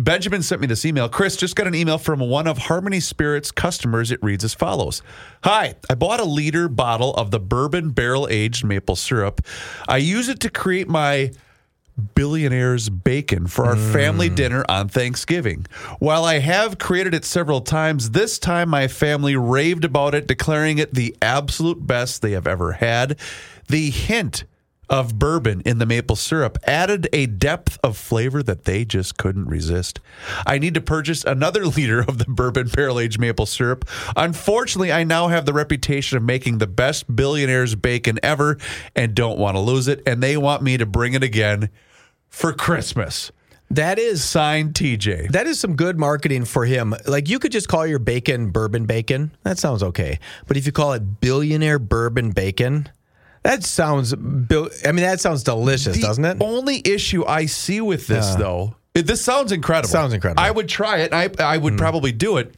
[0.00, 1.08] Benjamin sent me this email.
[1.08, 4.12] Chris just got an email from one of Harmony Spirits customers.
[4.12, 5.02] It reads as follows
[5.42, 9.40] Hi, I bought a liter bottle of the bourbon barrel aged maple syrup.
[9.88, 11.32] I use it to create my
[11.98, 14.34] billionaire's bacon for our family mm.
[14.34, 15.66] dinner on Thanksgiving.
[15.98, 20.78] While I have created it several times, this time my family raved about it, declaring
[20.78, 23.18] it the absolute best they have ever had.
[23.68, 24.44] The hint
[24.88, 29.46] of bourbon in the maple syrup added a depth of flavor that they just couldn't
[29.46, 30.00] resist.
[30.46, 33.86] I need to purchase another liter of the bourbon barrel aged maple syrup.
[34.16, 38.58] Unfortunately, I now have the reputation of making the best billionaire's bacon ever
[38.96, 40.02] and don't want to lose it.
[40.06, 41.70] And they want me to bring it again
[42.28, 43.32] for Christmas.
[43.70, 45.30] that is Signed TJ.
[45.32, 46.94] That is some good marketing for him.
[47.06, 49.32] Like you could just call your bacon bourbon bacon.
[49.42, 50.18] That sounds okay.
[50.46, 52.88] But if you call it billionaire bourbon bacon,
[53.42, 54.12] that sounds.
[54.12, 56.36] I mean, that sounds delicious, The doesn't it?
[56.40, 59.88] only issue I see with this, though, it- this sounds incredible.
[59.88, 60.42] Sounds incredible.
[60.42, 61.12] I would try it.
[61.12, 61.78] I I would hmm.
[61.78, 62.54] probably do it.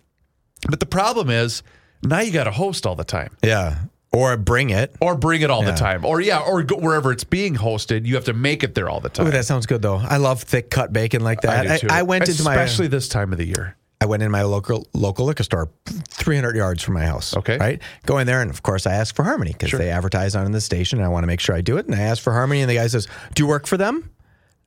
[0.69, 1.63] But the problem is
[2.03, 3.37] now you got to host all the time.
[3.43, 3.79] Yeah.
[4.13, 4.95] Or bring it.
[5.01, 5.71] Or bring it all Yeah.
[5.71, 6.05] the time.
[6.05, 8.99] Or yeah, or go wherever it's being hosted, you have to make it there all
[9.01, 9.27] the time.
[9.29, 9.97] Ooh, that sounds good though.
[9.99, 11.67] I love thick cut bacon like that.
[11.67, 11.95] I, do too.
[11.95, 13.77] I, went into my especially this time of the year.
[14.01, 17.37] I went in my local local liquor store, 300 yards from my house.
[17.37, 17.59] Okay.
[17.59, 17.81] Right?
[18.07, 20.53] Go in there, and of course, I ask for Harmony because they advertise on in
[20.53, 21.87] the station, and I want to make sure I do it.
[21.87, 24.11] And I ask for Harmony, and the guy says, Do you work for them?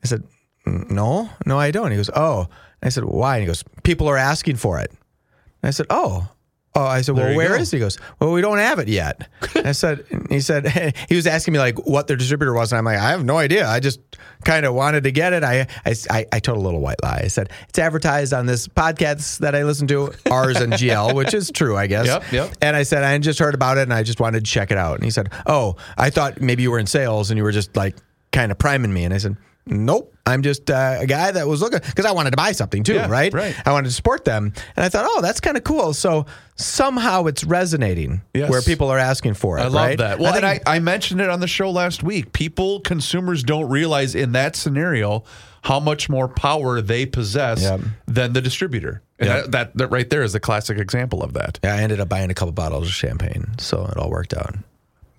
[0.03, 0.23] I said,
[0.67, 1.89] "Mm, No, no, I don't.
[1.91, 2.47] He goes, Oh.
[2.84, 3.38] I said, Why?
[3.38, 4.91] And he goes, People are asking for it.
[4.91, 6.27] And I said, Oh.
[6.76, 7.56] Oh, I said, There well, you where go.
[7.56, 7.78] is it?
[7.78, 9.30] He goes, well, we don't have it yet.
[9.56, 10.68] And I said, he said,
[11.10, 13.38] he was asking me like what their distributor was, and I'm like, I have no
[13.38, 13.68] idea.
[13.68, 14.00] I just
[14.44, 15.44] kind of wanted to get it.
[15.44, 17.22] I, I, I, I told a little white lie.
[17.24, 21.36] I said it's advertised on this podcast that I listen to, ours and GL, which
[21.36, 22.08] is true, I guess.
[22.08, 22.54] Yep, yep.
[22.62, 24.78] And I said, I just heard about it, and I just wanted to check it
[24.78, 24.96] out.
[24.96, 27.76] And he said, Oh, I thought maybe you were in sales and you were just
[27.76, 27.96] like
[28.32, 29.04] kind of priming me.
[29.04, 30.12] And I said, Nope.
[30.26, 32.94] I'm just uh, a guy that was looking because I wanted to buy something too,
[32.94, 33.34] Yeah, right?
[33.34, 33.54] right.
[33.66, 34.54] I wanted to support them.
[34.78, 35.94] And I thought, oh, that's kind of cool.
[35.94, 38.50] So somehow it's resonating Yes.
[38.50, 39.62] where people are asking for it.
[39.62, 39.98] I love right?
[39.98, 40.20] that.
[40.20, 42.32] Well, think- and I, I mentioned it on the show last week.
[42.32, 45.26] People, consumers don't realize in that scenario
[45.64, 47.82] how much more power they possess Yep.
[48.08, 49.02] than the distributor.
[49.20, 49.44] And Yep.
[49.44, 51.60] that, that, that right there is a classic example of that.
[51.64, 53.48] yeah, I ended up buying a couple bottles of champagne.
[53.60, 54.56] So it all worked out.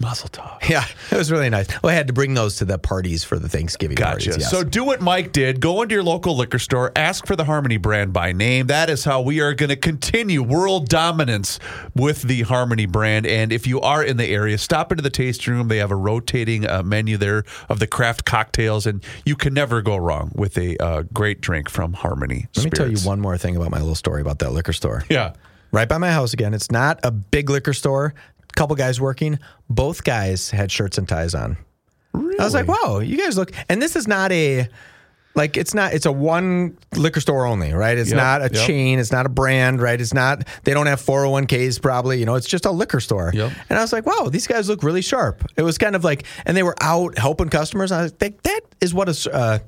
[0.05, 0.69] Mazel tov.
[0.69, 1.67] Yeah, it was really nice.
[1.83, 4.11] Well, I had to bring those to the parties for the Thanksgiving Gotcha.
[4.31, 4.37] parties.
[4.38, 4.51] Yes.
[4.51, 5.61] So do what Mike did.
[5.61, 8.67] Go into your local liquor store, ask for the Harmony brand by name.
[8.69, 11.59] That is how we are going to continue world dominance
[11.97, 13.27] with the Harmony brand.
[13.27, 15.69] And if you are in the area, stop into the tasting room.
[15.69, 19.83] They have a rotating uh, menu there of the craft cocktails, and you can never
[19.83, 22.47] go wrong with a uh, great drink from Harmony.
[22.57, 25.05] Let me tell you one more thing about my little story about that liquor store.
[25.09, 25.33] Yeah.
[25.73, 26.55] right by my house again.
[26.55, 28.14] It's not a big liquor store.
[28.57, 29.38] Couple guys working.
[29.69, 31.57] Both guys had shirts and ties on.
[32.12, 32.38] Really?
[32.38, 33.51] I was like, wow, you guys look.
[33.69, 34.69] And this is not a
[35.35, 37.99] like it's not it's a one liquor store only, right?
[37.99, 38.67] It's Yep, not a yep.
[38.67, 40.01] chain, it's not a brand, right?
[40.01, 43.33] It's not they don't have 401ks probably, you know, it's just a liquor store.
[43.35, 43.51] Yep.
[43.69, 45.45] And I was like, wow, these guys look really sharp.
[45.57, 47.90] It was kind of like and they were out helping customers.
[47.90, 49.59] I was like, that is what a uh,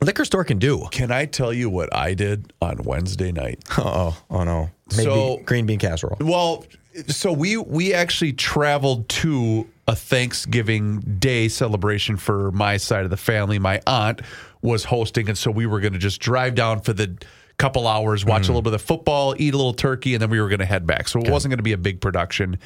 [0.00, 0.86] liquor store can do.
[0.92, 3.58] Can I tell you what I did on Wednesday night?
[3.76, 4.70] Oh, oh no.
[4.96, 6.16] Maybe So- green bean casserole.
[6.20, 6.64] Well,
[7.06, 13.16] so we we actually traveled to a Thanksgiving Day celebration for my side of the
[13.16, 13.58] family.
[13.58, 14.20] My aunt
[14.60, 17.16] was hosting, and so we were going to just drive down for the
[17.58, 20.40] couple hours, watch a little bit of football, eat a little turkey, and then we
[20.40, 21.08] were going to head back.
[21.08, 22.58] So it wasn't going to be a big production.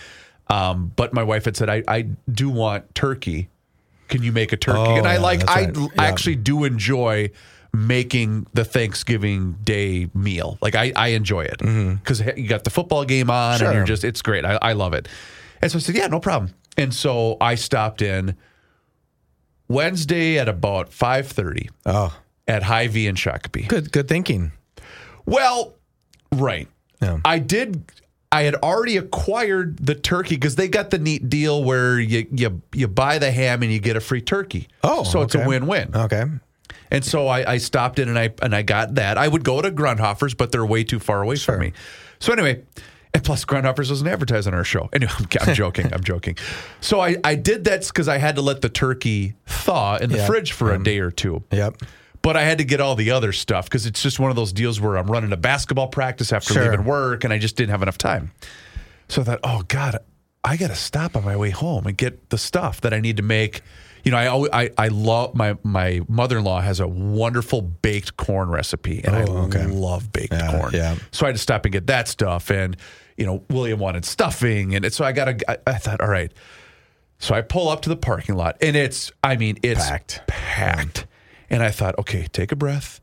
[0.49, 3.49] Um, but my wife had said, I, I do want turkey.
[4.09, 4.79] Can you make a turkey?
[4.79, 5.77] Oh, and I yeah, like, I right.
[5.77, 5.89] Yeah.
[5.97, 7.31] actually do enjoy
[7.75, 10.59] making the Thanksgiving Day meal.
[10.61, 11.95] Like I, I enjoy it mm-hmm.
[11.95, 13.69] because you got the football game on Sure.
[13.69, 14.45] and you're just, it's great.
[14.45, 15.09] I, I love it.
[15.63, 16.53] And so I said, yeah, no problem.
[16.77, 18.37] And so I stopped in
[19.69, 23.69] Wednesday at about 5.30 Oh, at Hy-Vee in Shakopee.
[23.69, 24.53] good good thinking.
[25.25, 25.75] Well,
[26.33, 26.69] right.
[27.01, 27.19] Yeah.
[27.25, 27.85] I did.
[28.31, 32.63] I had already acquired the turkey because they got the neat deal where you you
[32.73, 34.69] you buy the ham and you get a free turkey.
[34.83, 35.95] Oh, so it's a win-win.
[35.95, 36.25] Okay.
[36.91, 39.19] And so I, I stopped in and I and I got that.
[39.19, 41.55] I would go to Grundhofer's, but they're way too far away Sure.
[41.55, 41.73] from me.
[42.19, 42.63] So anyway,
[43.15, 44.89] and plus Grundhofer's wasn't advertised on our show.
[44.93, 45.93] Anyway, I'm, I'm joking.
[45.93, 46.37] I'm joking.
[46.81, 50.19] So I, I did that because I had to let the turkey thaw in the
[50.25, 51.43] fridge for a day or two.
[51.51, 51.77] Yep.
[52.23, 54.53] But I had to get all the other stuff because it's just one of those
[54.53, 56.71] deals where I'm running a basketball practice after Sure.
[56.71, 58.31] leaving work and I just didn't have enough time.
[59.09, 59.99] So I thought, oh God,
[60.45, 63.17] I got to stop on my way home and get the stuff that I need
[63.17, 63.63] to make.
[64.05, 67.63] You know, I always, I, I love my my mother in law has a wonderful
[67.63, 69.65] baked corn recipe, and I Oh, okay.
[69.67, 70.73] love baked Yeah, corn.
[70.75, 70.97] yeah.
[71.13, 72.77] So I had to stop and get that stuff, and
[73.17, 75.51] you know, William wanted stuffing, and it, so I got to.
[75.51, 76.33] I, I thought, all right.
[77.19, 80.23] So I pull up to the parking lot, and it's, I mean, it's Packed.
[80.27, 81.07] packed.
[81.51, 83.01] And I thought, okay, take a breath.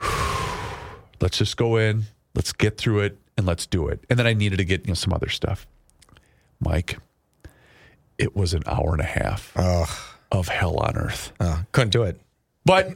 [1.20, 2.04] Let's just go in.
[2.34, 4.02] Let's get through it, and let's do it.
[4.10, 5.66] And then I needed to get you know some other stuff.
[6.60, 6.98] Mike,
[8.20, 9.52] it was an hour and a half
[10.30, 11.32] of hell on earth.
[11.40, 12.20] Oh, couldn't do it.
[12.64, 12.94] But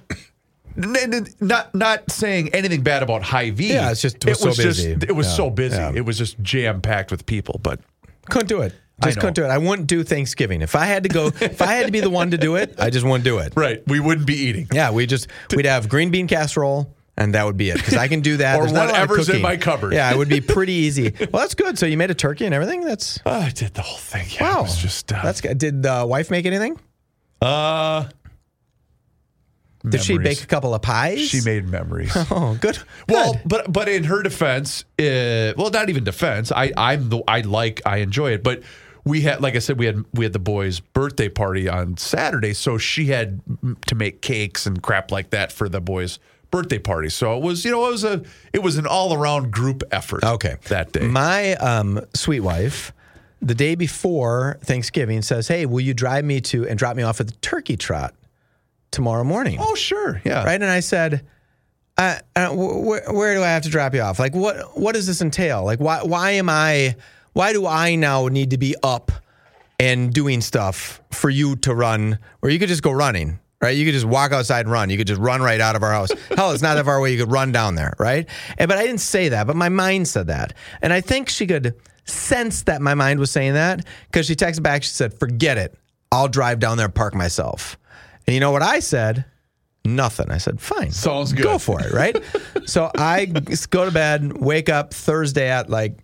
[1.40, 3.72] not not saying anything bad about Hy-Vee.
[3.72, 4.90] Yeah, it's just- it was so busy.
[4.92, 5.76] it was Yeah, so busy.
[5.76, 5.92] yeah.
[5.94, 7.60] It was just jam packed with people.
[7.62, 7.80] But
[8.30, 8.72] Couldn't do it.
[9.02, 9.48] Just couldn't do it.
[9.48, 10.62] I wouldn't do Thanksgiving.
[10.62, 12.74] If I had to go, if I had to be the one to do it,
[12.78, 13.52] I just wouldn't do it.
[13.56, 14.68] right, we wouldn't be eating.
[14.72, 17.76] Yeah, we just we'd have green bean casserole, and that would be it.
[17.76, 18.56] Because I can do that.
[18.56, 19.92] Or There's not a lot of whatever's in my cupboard.
[19.92, 21.12] Yeah, it would be pretty easy.
[21.18, 21.78] Well, that's good.
[21.78, 22.80] So you made a turkey and everything.
[22.82, 24.26] That's Oh, I did the whole thing.
[24.30, 24.62] Yeah, it wow.
[24.62, 25.58] was just uh, that's good.
[25.58, 26.78] Did the wife make anything?
[27.42, 28.08] uh
[29.88, 31.20] Did she bake a couple of pies?
[31.28, 32.16] She made memories.
[32.30, 32.78] Oh, good.
[33.08, 33.42] Well, Good.
[33.46, 36.50] but but in her defense, uh, well, not even defense.
[36.50, 38.62] I I'm the I like I enjoy it, but
[39.04, 42.54] we had like I said we had we had the boys' birthday party on Saturday,
[42.54, 43.40] so she had
[43.86, 46.18] to make cakes and crap like that for the boys'
[46.54, 47.08] birthday party.
[47.08, 50.22] So it was you know it was a it was an all around group effort.
[50.22, 50.56] Okay.
[50.68, 51.06] that day.
[51.06, 52.92] My um, sweet wife,
[53.42, 57.20] the day before Thanksgiving, says, "Hey, will you drive me to and drop me off
[57.20, 58.14] at the turkey trot
[58.92, 60.60] tomorrow morning?" oh sure, yeah, right?
[60.60, 61.26] And I said,
[61.98, 64.18] uh, uh, wh- wh- where do I have to drop you off?
[64.18, 65.64] Like, what what does this entail?
[65.64, 66.94] Like, why why am I
[67.32, 69.10] why do I now need to be up
[69.80, 73.40] and doing stuff for you to run, or you could just go running?
[73.64, 74.90] Right, you could just walk outside and run.
[74.90, 76.10] You could just run right out of our house.
[76.36, 77.12] Hell, it's not that far away.
[77.12, 78.28] You could run down there, right?
[78.58, 81.46] And, but I didn't say that, but my mind said that, and I think she
[81.46, 81.74] could
[82.04, 84.82] sense that my mind was saying that because she texted back.
[84.82, 85.78] She said, "Forget it.
[86.12, 87.78] I'll drive down there and park myself."
[88.26, 89.24] And you know what I said?
[89.86, 90.30] Nothing.
[90.30, 90.90] I said, fine.
[90.90, 91.42] Sounds good.
[91.42, 92.16] Go for it, right?
[92.66, 93.26] so I
[93.70, 95.98] go to bed, wake up Thursday at like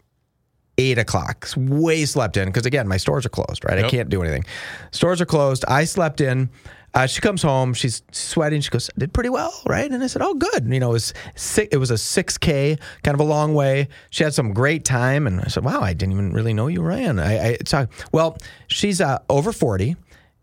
[0.77, 1.49] eight o'clock.
[1.57, 3.83] Way slept in because again, my stores are closed, right?
[3.85, 4.45] I can't do anything.
[4.93, 5.65] Stores are closed.
[5.67, 6.51] I slept in.
[6.93, 7.73] Uh, she comes home.
[7.73, 8.61] She's sweating.
[8.61, 10.95] She goes, "I "Did pretty well, right?" And I said, "Oh, good." You know, it
[10.95, 13.89] was six, it was a six k, kind of a long way.
[14.11, 16.83] She had some great time, and I said, "Wow, I didn't even really know you
[16.83, 19.95] ran." I, I so, well, she's uh, over forty,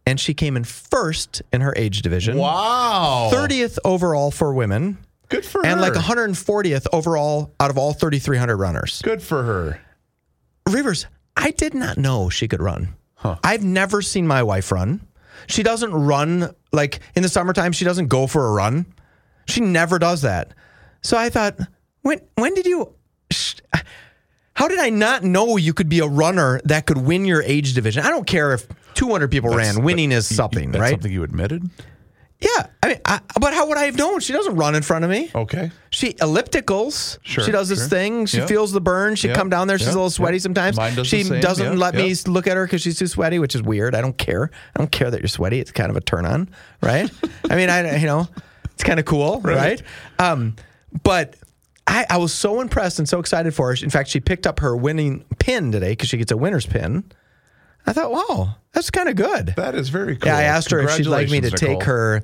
[0.06, 2.38] and she came in first in her age division.
[2.38, 3.30] Wow.
[3.34, 5.86] 30th overall for women, Good for and her.
[5.86, 9.02] like 140th overall out of all 3,300 runners.
[9.04, 9.82] Good for her.
[10.70, 12.96] Rivers, I did not know she could run.
[13.44, 15.02] I've never seen my wife run.
[15.48, 17.72] She doesn't run like in the summertime.
[17.72, 18.86] She doesn't go for a run.
[19.48, 20.54] She never does that.
[21.02, 21.58] So I thought,
[22.02, 22.94] when when did you?
[23.32, 23.56] sh-
[24.54, 27.74] How did I not know you could be a runner that could win your age
[27.74, 28.04] division?
[28.04, 29.84] I don't care if 200 people ran.
[29.84, 30.92] Winning is something, That's right?
[30.92, 31.70] something you admitted?
[32.42, 34.20] Yeah, I mean, I, but how would I have known?
[34.20, 35.32] She doesn't run in front of me.
[35.34, 35.72] Okay.
[35.98, 37.18] She ellipticals.
[37.24, 37.88] Sure, she does this sure.
[37.88, 38.28] thing.
[38.28, 38.48] She Yep.
[38.48, 39.16] feels the burn.
[39.16, 39.80] She Yep, come down there.
[39.80, 40.78] She's yep, a little sweaty sometimes.
[40.78, 43.64] Mine does she doesn't let me look at her because she's too sweaty, which is
[43.64, 43.96] weird.
[43.96, 44.52] I don't care.
[44.76, 45.60] I don't care that you're sweaty.
[45.60, 46.50] It's kind of a turn on,
[46.84, 47.10] right?
[47.50, 48.28] I mean, I you know,
[48.76, 49.82] it's kind of cool, right?
[50.20, 50.56] Um,
[51.02, 51.36] but
[51.88, 53.84] I, I was so impressed and so excited for her.
[53.84, 57.06] In fact, she picked up her winning pin today because she gets a winner's pin.
[57.88, 59.56] I thought, wow, that's kind of good.
[59.56, 60.28] That is very cool.
[60.28, 62.24] Yeah, I asked her if she'd like me to Congratulations, take her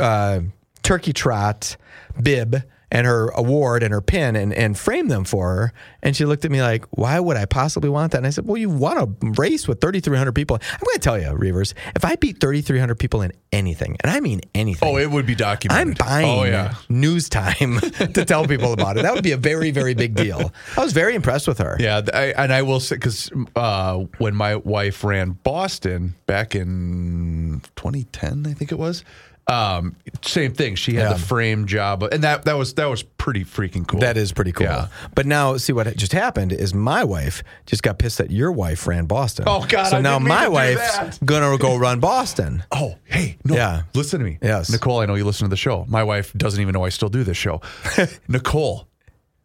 [0.00, 0.40] uh,
[0.82, 1.76] turkey trot
[2.22, 5.72] bib and her award and her pin and, and frame them for her.
[6.02, 8.18] And she looked at me like, why would I possibly want that?
[8.18, 10.58] And I said, well, you want to race with 3,300 people.
[10.72, 14.20] I'm going to tell you, Reavers, if I beat 3,300 people in anything, and I
[14.20, 14.88] mean anything.
[14.88, 16.00] Oh, it would be documented.
[16.00, 16.74] I'm buying Oh, yeah.
[16.88, 17.80] news time
[18.14, 19.02] to tell people about it.
[19.02, 20.52] That would be a very, very big deal.
[20.76, 21.76] I was very impressed with her.
[21.80, 27.62] Yeah, I, and I will say because uh, when my wife ran Boston back in
[27.76, 29.04] 2010, I think it was,
[29.48, 30.74] um, same thing.
[30.74, 31.12] She had Yeah.
[31.14, 34.00] the frame job, and that that was that was pretty freaking cool.
[34.00, 34.66] That is pretty cool.
[34.66, 34.88] Yeah.
[35.14, 38.86] But now, see what just happened is my wife just got pissed that your wife
[38.86, 39.44] ran Boston.
[39.48, 42.62] Oh, God, So I now my to wife's gonna go run Boston.
[42.72, 43.82] Oh, hey, no, Yeah.
[43.94, 44.38] listen to me.
[44.42, 44.70] Yes.
[44.70, 45.84] Nicole, I know you listen to the show.
[45.88, 47.60] My wife doesn't even know I still do this show.
[48.28, 48.86] Nicole,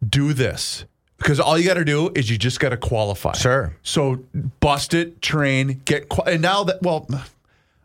[0.06, 0.84] do this.
[1.18, 3.32] Because all you got to do is you just got to qualify.
[3.32, 3.74] Sure.
[3.82, 4.16] So
[4.60, 7.22] bust it, train, get, qua- and now that, well, I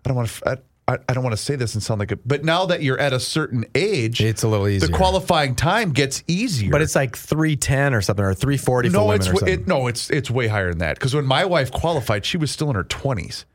[0.03, 2.43] don't want to, I, I don't want to say this and sound like it, but
[2.43, 4.88] now that you're at a certain age, It's a little easier.
[4.88, 6.71] The qualifying time gets easier.
[6.71, 9.47] But it's like three ten or something, or three forty for no, women it's or
[9.47, 10.95] it, no, it's it's way higher than that.
[10.95, 13.45] Because when my wife qualified, she was still in her twenties.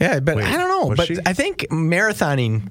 [0.00, 0.96] yeah, but Wait, I don't know.
[0.96, 1.18] But she?
[1.24, 2.68] I think marathoning,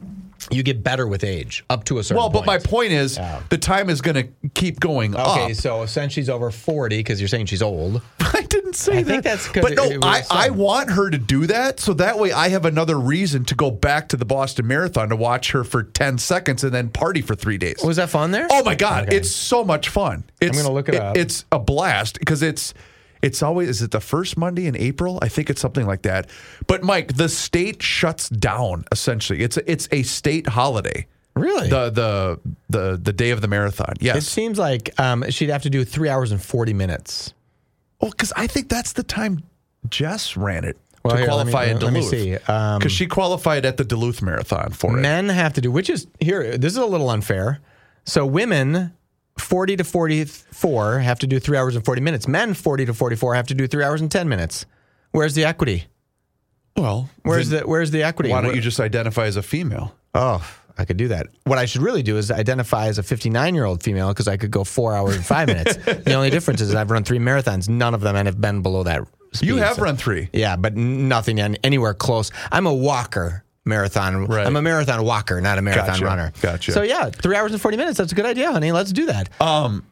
[0.52, 2.18] you get better with age up to a certain.
[2.18, 2.70] Well, but my point.
[2.70, 3.20] point is,
[3.50, 5.54] the time is going to keep going Okay, up.
[5.54, 8.02] so since she's over forty, because you're saying she's old.
[8.20, 9.10] I didn't say I that.
[9.10, 12.50] think that's But no, I, I want her to do that so that way I
[12.50, 16.18] have another reason to go back to the Boston Marathon to watch her for 10
[16.18, 17.78] seconds and then party for three days.
[17.84, 18.48] Was that fun there?
[18.52, 19.08] Oh my God.
[19.08, 19.18] Okay.
[19.18, 20.24] It's so much fun.
[20.42, 21.18] It's, i'm gonna look it up.
[21.18, 22.74] It's a blast because it's.
[23.22, 25.20] It's always is it the first Monday in April?
[25.22, 26.30] I think it's something like that.
[26.68, 29.42] But Mike, the state shuts down essentially.
[29.44, 31.08] It's a, it's a state holiday.
[31.36, 31.70] really.
[31.70, 33.94] The the the the day of the marathon.
[34.00, 34.18] Yes.
[34.18, 37.34] it seems like um, she'd have to do three hours and forty minutes.
[38.02, 39.44] Well, because I think that's the time
[39.90, 42.10] Jess ran it Well, to here, me- qualify in let me Duluth.
[42.12, 42.36] see.
[42.52, 45.02] Um, Because she qualified at the Duluth Marathon for it.
[45.02, 46.58] Men have to do, which is here.
[46.58, 47.60] This is a little unfair.
[48.06, 48.94] So women,
[49.40, 52.28] forty to forty-four, have to do three hours and forty minutes.
[52.28, 54.66] Men, forty to forty-four, have to do three hours and ten minutes.
[55.12, 55.86] Where's the equity?
[56.76, 58.30] Well, Where's the Where's the equity?
[58.30, 59.96] why don't you just identify as a female?
[60.14, 60.48] Oh,
[60.78, 61.28] I could do that.
[61.46, 64.38] What I should really do is identify as a 59 year old female because I
[64.38, 65.76] could go four hours and five minutes.
[65.86, 67.68] The only difference is I've run three marathons.
[67.68, 69.02] None of them and have been below that.
[69.34, 70.30] Speed, You have so- run three.
[70.34, 72.32] Yeah, but nothing anywhere close.
[72.52, 74.26] I'm a walker marathon.
[74.26, 74.46] Right.
[74.48, 76.06] I'm a marathon walker, not a marathon Gotcha.
[76.06, 76.34] runner.
[76.42, 76.72] Gotcha.
[76.72, 77.98] So yeah, three hours and 40 minutes.
[77.98, 78.72] That's a good idea, honey.
[78.72, 79.30] Let's do that.
[79.42, 79.86] Um,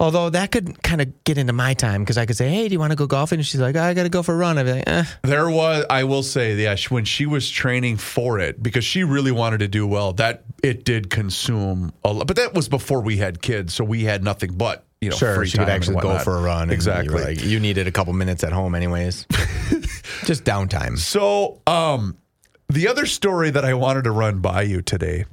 [0.00, 2.72] Although that could kind of get into my time because I could say, "Hey, do
[2.72, 4.56] you want to go golfing?" And she's like, "I got to go for a run."
[4.56, 5.04] I'd be like, eh.
[5.22, 9.32] there was, I will say, yeah, when she was training for it, because she really
[9.32, 12.28] wanted to do well, that it did consume a lot.
[12.28, 15.34] But that was before we had kids, so we had nothing but you know Sure,
[15.34, 16.70] free she could time and actually go for a run.
[16.70, 17.18] Exactly.
[17.18, 19.26] You, like, you needed a couple minutes at home, anyways.
[20.24, 20.96] Just downtime.
[20.96, 22.16] So, um,
[22.68, 25.24] the other story that I wanted to run by you today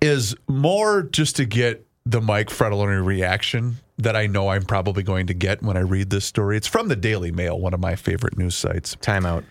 [0.00, 5.26] is more just to get the Mike Fratallone reaction that I know I'm probably going
[5.28, 6.56] to get when I read this story.
[6.56, 8.96] It's from the Daily Mail, one of my favorite news sites.
[8.96, 9.44] Timeout.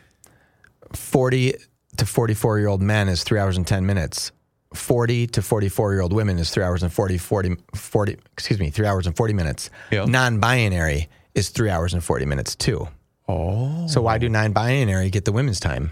[0.94, 1.56] 40
[1.98, 4.32] to 44 year old men is three hours and 10 minutes.
[4.74, 8.70] 40 to 44 year old women is three hours and 40, 40, 40 excuse me,
[8.70, 9.70] three hours and 40 minutes.
[9.92, 10.06] Yeah.
[10.06, 12.88] Non binary is three hours and 40 minutes too.
[13.28, 15.92] Oh, So why do non binary get the women's time?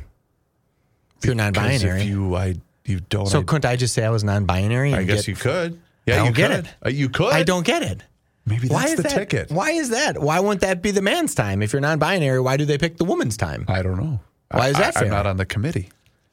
[1.21, 3.27] If you're non-binary, If you, I, you don't.
[3.27, 4.95] So I, couldn't I just say I was non binary?
[4.95, 5.79] I guess you could.
[6.07, 6.65] Yeah, I don't you get could.
[6.65, 6.73] it.
[6.83, 7.31] Uh, you could.
[7.31, 8.03] I don't get it.
[8.47, 9.13] Maybe that's Why is the that?
[9.13, 9.51] ticket.
[9.51, 10.19] Why is that?
[10.19, 11.61] Why wouldn't that be the man's time?
[11.61, 13.65] If you're non binary, why do they pick the woman's time?
[13.67, 14.19] I don't know.
[14.49, 15.09] Why is that I, I'm fair?
[15.11, 15.89] not on the committee.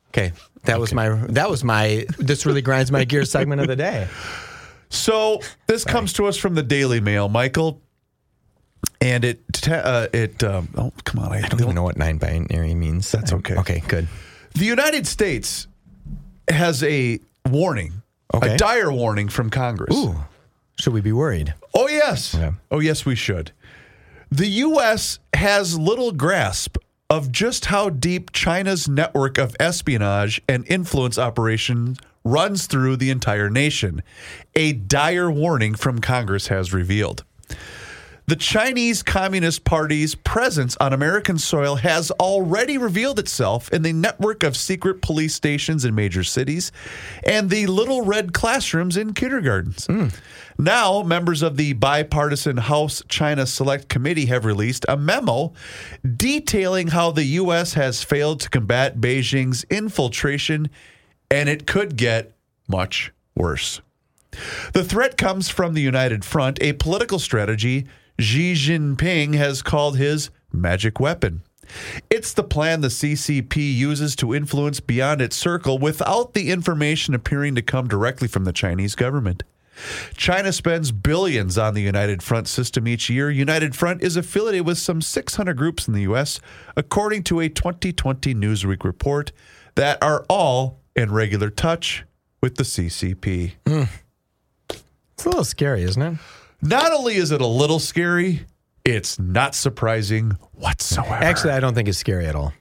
[0.08, 0.32] Okay.
[0.64, 4.08] That was my that was my this really grinds my gears segment of the day.
[4.88, 7.82] So this comes to us from the Daily Mail, Michael,
[9.02, 12.16] and it uh, it um, oh come on, I, I don't even know what nine
[12.16, 13.12] binary means.
[13.12, 13.54] That's okay.
[13.56, 14.08] Okay, good.
[14.54, 15.66] The United States
[16.48, 18.02] has a warning,
[18.34, 18.54] Okay.
[18.54, 19.96] a dire warning from Congress.
[19.96, 20.16] Ooh.
[20.76, 21.54] Should we be worried?
[21.74, 22.36] Oh yes,
[22.70, 23.52] oh yes, we should.
[24.30, 25.18] The U.S.
[25.34, 26.76] has little grasp
[27.10, 33.48] of just how deep China's network of espionage and influence operations runs through the entire
[33.48, 34.02] nation.
[34.54, 37.24] A dire warning from Congress has revealed.
[38.28, 44.42] The Chinese Communist Party's presence on American soil has already revealed itself in the network
[44.42, 46.70] of secret police stations in major cities
[47.24, 49.86] and the little red classrooms in kindergartens.
[49.86, 50.08] Hmm.
[50.58, 55.54] Now, members of the bipartisan House China Select Committee have released a memo
[56.04, 57.72] detailing how the U.S.
[57.72, 60.68] has failed to combat Beijing's infiltration,
[61.30, 62.34] and it could get
[62.68, 63.80] much worse.
[64.74, 67.86] The threat comes from the United Front, a political strategy
[68.20, 71.42] Xi Jinping has called his magic weapon.
[72.10, 77.54] It's the plan the CCP uses to influence beyond its circle without the information appearing
[77.54, 79.42] to come directly from the Chinese government.
[80.16, 83.30] China spends billions on the United Front system each year.
[83.30, 86.40] United Front is affiliated with some 600 groups in the U.S.,
[86.76, 89.30] according to a 2020 Newsweek report,
[89.76, 92.04] that are all in regular touch
[92.40, 93.52] with the CCP.
[93.66, 93.84] Hmm.
[94.68, 96.18] It's a little scary, isn't it?
[96.62, 98.46] Not only is it a little scary,
[98.84, 101.12] it's not surprising whatsoever.
[101.14, 102.52] Actually, I don't think it's scary at all.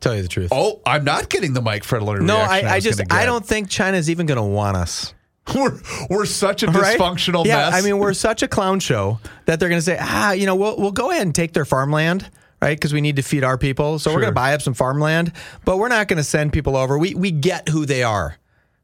[0.00, 0.48] Tell you the truth.
[0.52, 3.02] oh, I'm not getting the Mike Fratallone no, reaction I, I just.
[3.10, 5.14] I don't think China's even going to want us.
[5.54, 5.78] We're
[6.10, 6.98] we're such a Right?
[6.98, 7.74] dysfunctional yeah, mess.
[7.74, 10.56] I mean, we're such a clown show that they're going to say, ah, you know,
[10.56, 12.28] we'll we'll go ahead and take their farmland,
[12.60, 12.76] right?
[12.76, 15.30] Because we need to feed our people, so we're going to buy up some farmland,
[15.64, 16.98] but we're not going to send people over.
[16.98, 18.36] We we get who they are.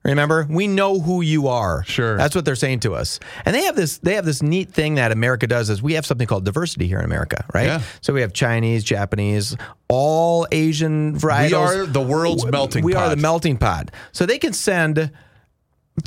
[0.05, 1.85] Remember, we know who you are.
[1.85, 2.17] Sure.
[2.17, 3.21] that's what they're saying to us.
[3.45, 6.05] And they have this they have this neat thing that America does is we have
[6.05, 7.67] something called diversity here in America, right?
[7.67, 7.83] Yeah.
[8.01, 9.57] So we have Chinese, Japanese,
[9.89, 11.51] all Asian varietals.
[11.51, 12.87] we are the world's melting pot.
[12.87, 13.03] we pot.
[13.05, 13.91] are the melting pot.
[14.11, 15.13] So they can send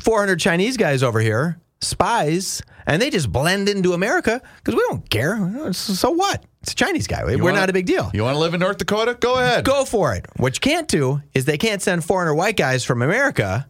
[0.02, 5.08] 400 Chinese guys over here, spies, and they just blend into America because we don't
[5.08, 5.72] care.
[5.72, 6.44] So what?
[6.62, 7.24] It's a Chinese guy.
[7.24, 8.10] We're wanna- not a big deal.
[8.12, 9.16] You want to live in North Dakota?
[9.18, 9.64] Go ahead.
[9.64, 10.26] Go for it.
[10.36, 13.68] What you can't do is they can't send 400 white guys from America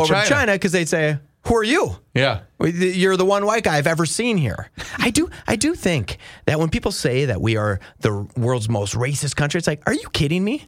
[0.00, 0.24] Over China.
[0.24, 2.40] to China because they'd say, "Who are you?" Yeah.
[2.60, 4.70] You're the one white guy I've ever seen here.
[4.98, 8.94] I do I do think that when people say that we are the world's most
[8.94, 10.66] racist country, it's like, are you kidding me?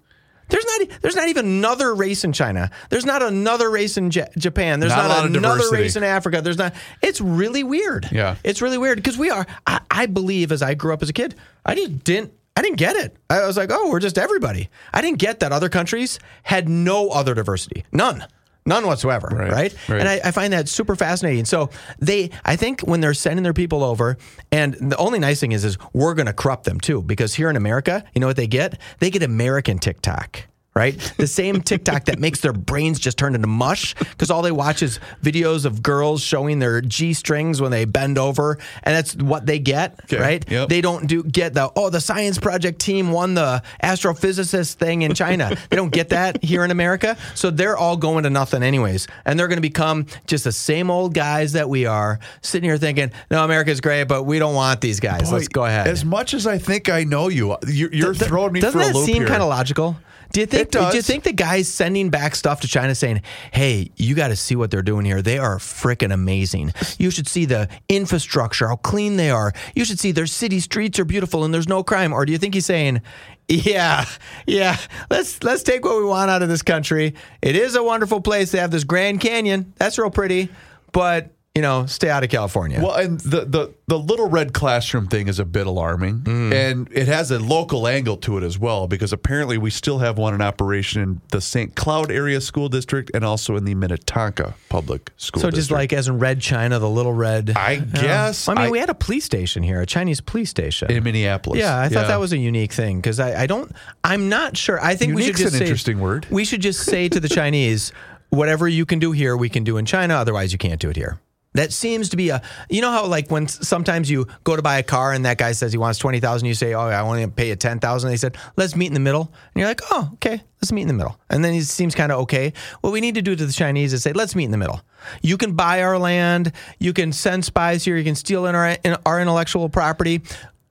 [0.50, 2.70] There's not there's not even another race in China.
[2.90, 4.78] There's not another race in Ja- Japan.
[4.78, 5.82] There's Not not, another diversity.
[5.82, 6.42] race in Africa.
[6.42, 6.74] There's not.
[7.00, 8.08] It's really weird.
[8.12, 8.36] Yeah.
[8.44, 9.46] it's really weird because we are.
[9.66, 12.32] I, I believe as I grew up as a kid, I just didn't.
[12.56, 13.16] I didn't get it.
[13.30, 14.68] I was like, oh, we're just everybody.
[14.92, 17.84] I didn't get that other countries had no other diversity.
[17.90, 18.24] None.
[18.66, 19.28] None whatsoever.
[19.30, 19.74] Right, Right.
[19.88, 20.00] right.
[20.00, 21.44] And I, I find that super fascinating.
[21.44, 24.16] So they, I think when they're sending their people over,
[24.50, 27.50] and the only nice thing is, is we're going to corrupt them too, because here
[27.50, 28.80] in America, you know what they get?
[29.00, 30.46] They get American TikTok.
[30.76, 34.50] Right, the same TikTok that makes their brains just turn into mush because all they
[34.50, 39.14] watch is videos of girls showing their g strings when they bend over, and that's
[39.14, 40.00] what they get.
[40.06, 40.50] Okay, Right?
[40.50, 40.68] yep.
[40.68, 45.14] They don't do get the oh the science project team won the astrophysicist thing in
[45.14, 45.56] China.
[45.70, 49.38] they don't get that here in America, so they're all going to nothing anyways, and
[49.38, 53.12] they're going to become just the same old guys that we are sitting here thinking,
[53.30, 55.30] no, America's great, but we don't want these guys.
[55.30, 55.86] Let's go ahead.
[55.86, 58.90] As much as I think I know you, you're, you're Th- throwing me Doesn't for
[58.90, 59.96] a that seem kind of logical?
[60.34, 60.70] Do you think?
[60.90, 63.22] Do you think the guys sending back stuff to China saying,
[63.52, 65.22] "Hey, you got to see what they're doing here.
[65.22, 66.72] They are freaking amazing.
[66.98, 69.52] You should see the infrastructure, how clean they are.
[69.76, 72.38] You should see their city streets are beautiful and there's no crime." Or do you
[72.38, 73.00] think he's saying,
[73.48, 74.06] "Yeah,
[74.44, 74.76] yeah,
[75.08, 77.14] let's let's take what we want out of this country.
[77.40, 78.50] It is a wonderful place.
[78.50, 79.72] They have this Grand Canyon.
[79.76, 80.48] That's real pretty,
[80.90, 82.80] but." You know, stay out of California.
[82.82, 86.52] Well, and the, the the little red classroom thing is a bit alarming, Mm.
[86.52, 90.18] and it has a local angle to it as well because apparently we still have
[90.18, 91.76] one in operation in the St.
[91.76, 95.42] Cloud area school district and also in the Minnetonka public school.
[95.42, 97.52] so just like as in Red China, the little red.
[97.54, 98.02] I Yeah.
[98.02, 100.90] guess I mean, I- we had a police station here, a Chinese police station.
[100.90, 101.60] in Minneapolis.
[101.60, 103.70] Yeah, I thought that was a unique thing because I, I don't.
[104.02, 104.82] I'm not sure.
[104.82, 106.26] I think we should just an say, interesting word.
[106.30, 107.92] We should just say to the Chinese,
[108.30, 110.14] whatever you can do here, we can do in China.
[110.14, 111.18] Otherwise, you can't do it here.
[111.54, 112.42] That seems to be a.
[112.68, 115.52] You know how like when sometimes you go to buy a car and that guy
[115.52, 118.10] says he wants twenty thousand, you say, "Oh, I want to pay you ten thousand.
[118.10, 120.88] They said, "Let's meet in the middle," and you're like, "Oh, okay, let's meet in
[120.88, 122.52] the middle." And then he seems kind of okay.
[122.80, 124.82] What we need to do to the Chinese is say, "Let's meet in the middle."
[125.22, 126.50] You can buy our land.
[126.80, 127.96] You can send spies here.
[127.96, 130.22] You can steal in our in our intellectual property.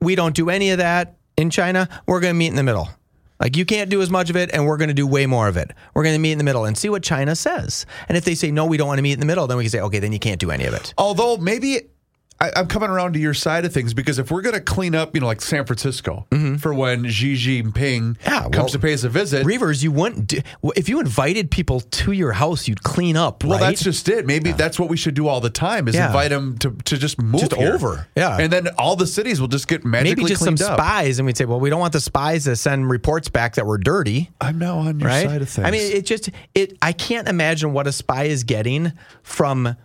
[0.02, 1.88] We don't do any of that in China.
[2.06, 2.90] We're going to meet in the middle.
[3.44, 5.48] Like you can't do as much of it, and we're going to do way more
[5.48, 5.70] of it.
[5.92, 7.84] We're going to meet in the middle and see what China says.
[8.08, 9.64] And if they say no, we don't want to meet in the middle, then we
[9.64, 10.94] can say, okay, then you can't do any of it.
[10.96, 11.90] Although maybe
[12.40, 14.94] I, I'm coming around to your side of things because if we're going to clean
[14.94, 16.26] up, you know, like San Francisco
[16.58, 18.12] for when Xi Jinping Mm-hmm.
[18.28, 19.46] Yeah, well, comes to pay us a visit.
[19.46, 20.40] Reavers, you wouldn't do,
[20.76, 23.44] if you invited people to your house, you'd clean up.
[23.44, 23.68] Well, right?
[23.68, 24.26] that's just it.
[24.26, 26.08] Maybe that's what we should do all the time: is Yeah.
[26.08, 28.08] invite them to, to just move Just over.
[28.16, 28.36] Yeah.
[28.38, 30.78] and then all the cities will just get magically maybe just some up.
[30.78, 33.66] spies, and we'd say, well, we don't want the spies to send reports back that
[33.66, 34.30] we're dirty.
[34.40, 35.26] I'm now on your right?
[35.26, 35.66] side of things.
[35.66, 36.76] I mean, it just it.
[36.82, 39.76] I can't imagine what a spy is getting from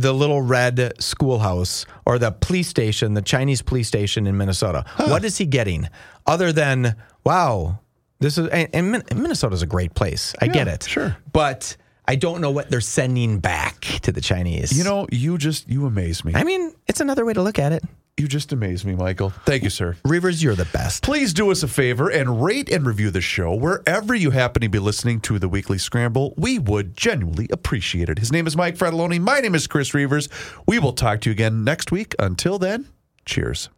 [0.00, 4.84] the little red schoolhouse or the police station, the Chinese police station in Minnesota.
[4.96, 5.88] What is he getting
[6.26, 7.80] other than wow?
[8.20, 10.34] This is and, and Min- Minnesota's a great place.
[10.40, 11.16] I get it, sure.
[11.32, 11.76] but
[12.06, 14.76] I don't know what they're sending back to the Chinese.
[14.76, 16.32] you know, you just you amaze me.
[16.34, 17.84] I mean, it's another way to look at it.
[18.18, 19.30] You just amaze me, Michael.
[19.46, 19.96] Thank you, sir.
[20.04, 21.04] Rivers, you're the best.
[21.04, 24.68] Please do us a favor and rate and review the show wherever you happen to
[24.68, 26.34] be listening to the Weekly Scramble.
[26.36, 28.18] We would genuinely appreciate it.
[28.18, 29.20] His name is Mike Fratallone.
[29.20, 30.28] My name is Chris Reavers.
[30.66, 32.16] We will talk to you again next week.
[32.18, 32.88] Until then,
[33.24, 33.68] cheers.